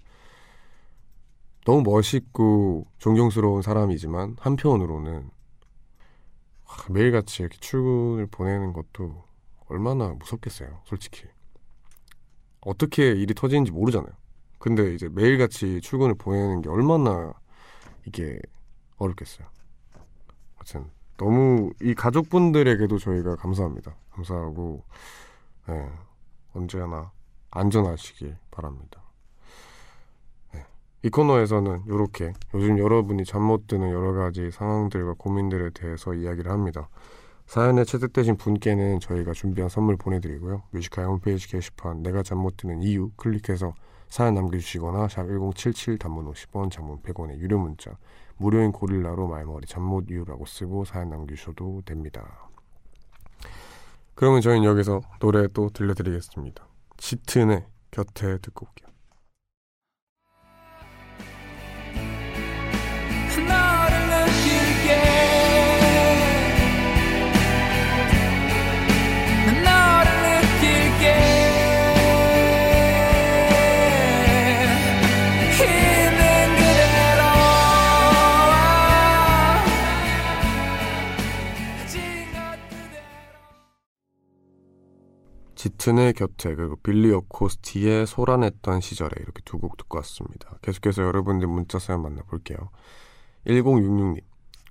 [1.65, 5.31] 너무 멋있고 존경스러운 사람이지만 한편으로는
[6.65, 9.25] 하, 매일같이 이렇게 출근을 보내는 것도
[9.67, 11.25] 얼마나 무섭겠어요, 솔직히.
[12.61, 14.13] 어떻게 일이 터지는지 모르잖아요.
[14.59, 17.35] 근데 이제 매일같이 출근을 보내는 게 얼마나
[18.07, 18.39] 이게
[18.97, 19.47] 어렵겠어요.
[20.57, 23.95] 하여튼 너무 이 가족분들에게도 저희가 감사합니다.
[24.11, 24.85] 감사하고
[25.69, 25.91] 네,
[26.55, 27.13] 언제나
[27.51, 29.03] 안전하시길 바랍니다.
[30.53, 30.65] 네,
[31.03, 36.89] 이 코너에서는 이렇게 요즘 여러분이 잠 못 드는 여러 가지 상황들과 고민들에 대해서 이야기를 합니다.
[37.47, 40.63] 사연에 채택되신 분께는 저희가 준비한 선물 보내드리고요.
[40.71, 43.75] Music High 홈페이지 게시판 내가 잠 못 드는 이유 클릭해서
[44.09, 47.97] 사연 남겨주시거나 샵 1077 단문 50원 장문 100원의 유료 문자
[48.37, 52.49] 무료인 고릴라로 말머리 잠 못 이유라고 쓰고 사연 남겨주셔도 됩니다.
[54.15, 56.67] 그러면 저희는 여기서 노래 또 들려드리겠습니다.
[56.97, 58.84] 짙은의 곁에 듣고 올게요.
[85.65, 90.59] 짙은의 곁에 그리고 빌리 어코스티의 소란했던 시절에 이렇게 두 곡 듣고 왔습니다.
[90.61, 92.59] 계속해서 여러분들 문자 사연 만나볼게요.
[93.47, 94.21] 1066님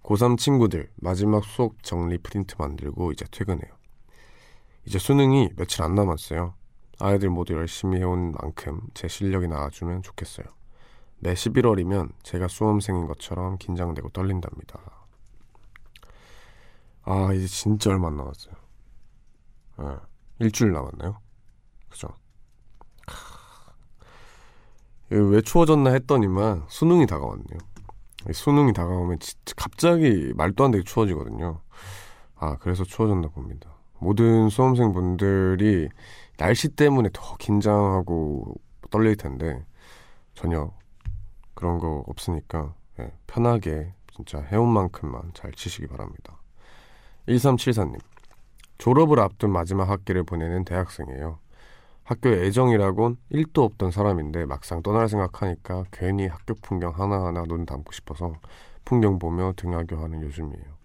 [0.04, 3.74] 고3 친구들 마지막 수업 정리 프린트 만들고 이제 퇴근해요.
[4.86, 6.54] 이제 수능이 며칠 안 남았어요.
[7.00, 10.46] 아이들 모두 열심히 해온 만큼 제 실력이 나와주면 좋겠어요.
[11.18, 14.80] 내 11월이면 제가 수험생인 것처럼 긴장되고 떨린답니다.
[17.02, 18.54] 아 이제 진짜 얼마 안 남았어요.
[19.82, 20.13] 예,
[20.44, 21.18] 일주일 남았나요?
[21.90, 22.10] 그죠?
[23.08, 23.16] 크.
[25.16, 27.60] 왜 추워졌나 했더니만 수능이 다가왔네요.
[28.30, 29.20] 이 수능이 다가오면
[29.56, 31.62] 갑자기 말도 안 되게 추워지거든요.
[32.36, 33.74] 아 그래서 추워졌나 봅니다.
[34.00, 35.90] 모든 수험생분들이
[36.38, 38.56] 날씨 때문에 더 긴장하고
[38.90, 39.66] 떨릴 텐데
[40.34, 40.72] 전혀
[41.54, 46.38] 그런 거 없으니까 예, 편하게 진짜 해온 만큼만 잘 치시기 바랍니다.
[47.28, 48.00] 1374님
[48.78, 51.40] 졸업을 앞둔 마지막 학기를 보내는 대학생이에요.
[52.04, 58.34] 학교에 애정이라곤 1도 없던 사람인데 막상 떠날 생각하니까 괜히 학교 풍경 하나하나 눈 담고 싶어서
[58.84, 60.84] 풍경 보며 등하교하는 요즘이에요.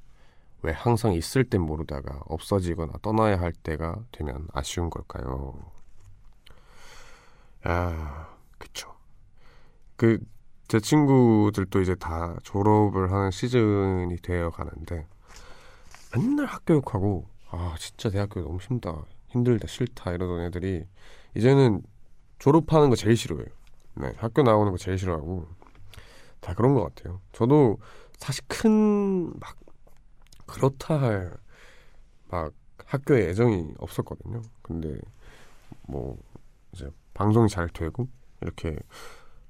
[0.63, 5.55] 왜 항상 있을 땐 모르다가 없어지거나 떠나야 할 때가 되면 아쉬운 걸까요?
[7.65, 8.29] 아,
[8.59, 8.95] 그쵸.
[9.97, 10.19] 그,
[10.69, 15.07] 제 친구들도 이제 다 졸업을 하는 시즌이 되어 가는데,
[16.15, 19.05] 맨날 학교 욕하고, 아, 진짜 대학교 너무 힘들다.
[19.29, 20.87] 힘들다, 싫다, 이러던 애들이,
[21.37, 21.83] 이제는
[22.39, 23.47] 졸업하는 거 제일 싫어해요.
[23.95, 25.47] 네, 학교 나오는 거 제일 싫어하고,
[26.41, 27.21] 다 그런 것 같아요.
[27.33, 27.79] 저도
[28.17, 29.57] 사실 큰, 막,
[30.47, 31.37] 그렇다 할,
[32.29, 32.53] 막,
[32.87, 34.43] 학교에 애정이 없었거든요.
[34.63, 34.99] 근데,
[35.83, 36.17] 뭐,
[36.73, 38.09] 이제, 방송이 잘 되고,
[38.41, 38.77] 이렇게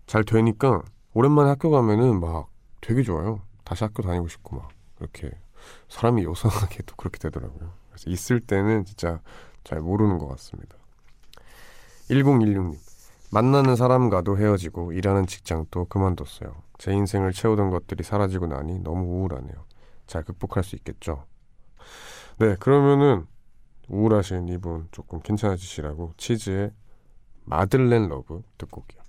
[0.06, 0.82] 잘 되니까,
[1.14, 2.48] 오랜만에 학교 가면은 막
[2.80, 3.42] 되게 좋아요.
[3.64, 5.30] 다시 학교 다니고 싶고, 막, 이렇게,
[5.88, 7.77] 사람이 요상하게 또 그렇게 되더라고요.
[7.98, 9.20] 그래서 있을 때는 진짜
[9.64, 10.76] 잘 모르는 것 같습니다.
[12.08, 12.78] 1016님.
[13.30, 16.62] 만나는 사람과도 헤어지고 일하는 직장도 그만뒀어요.
[16.78, 19.66] 제 인생을 채우던 것들이 사라지고 나니 너무 우울하네요.
[20.06, 21.26] 잘 극복할 수 있겠죠?
[22.38, 23.26] 네, 그러면은
[23.88, 26.72] 우울하신 이분 조금 괜찮아지시라고 치즈의
[27.44, 29.02] Madeleine Love 듣고 올게요.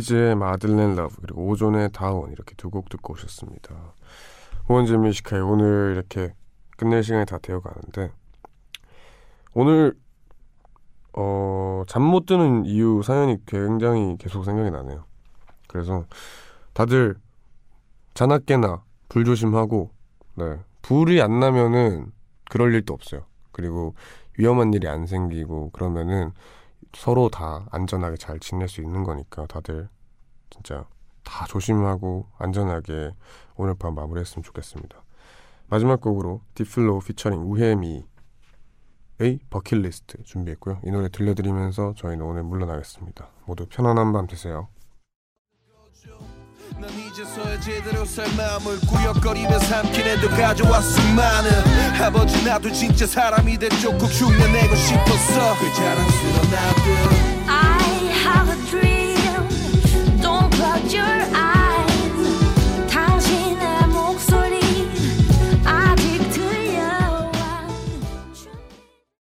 [0.00, 3.94] 치즈의 Madeleine Love 그리고 오존의 Down 이렇게 두 곡 듣고 오셨습니다.
[4.68, 6.34] 우원재의 Music High 오늘 이렇게
[6.76, 8.12] 끝낼 시간이 다 되어 가는데
[9.52, 9.94] 오늘
[11.12, 15.04] 어, 잠 못 드는 이유 사연이 굉장히 계속 생각이 나네요.
[15.68, 16.04] 그래서
[16.72, 17.16] 다들
[18.14, 19.90] 자나깨나 불 조심하고
[20.36, 20.60] 네.
[20.82, 22.12] 불이 안 나면은
[22.48, 23.26] 그럴 일도 없어요.
[23.52, 23.94] 그리고
[24.38, 26.32] 위험한 일이 안 생기고 그러면은
[26.94, 29.88] 서로 다 안전하게 잘 지낼 수 있는 거니까 다들
[30.50, 30.86] 진짜
[31.22, 33.12] 다 조심하고 안전하게
[33.56, 35.02] 오늘 밤 마무리했으면 좋겠습니다.
[35.68, 38.02] 마지막 곡으로 딥플로우 피처링 우혜미의
[39.50, 40.80] 버킷리스트 준비했고요.
[40.84, 43.28] 이 노래 들려드리면서 저희는 오늘 물러나겠습니다.
[43.46, 44.68] 모두 편안한 밤 되세요.
[46.80, 51.50] 난 이제서야 제대로 살 마음을 구역거리며 삼킨 애도 가져왔음만은
[52.00, 55.58] 아버지 나도 진짜 사람이 돼 조금 흉내내고 싶었어.
[55.58, 56.80] 그 자랑스러운 나도.
[57.48, 59.18] I have a dream.
[60.22, 61.29] Don't plug your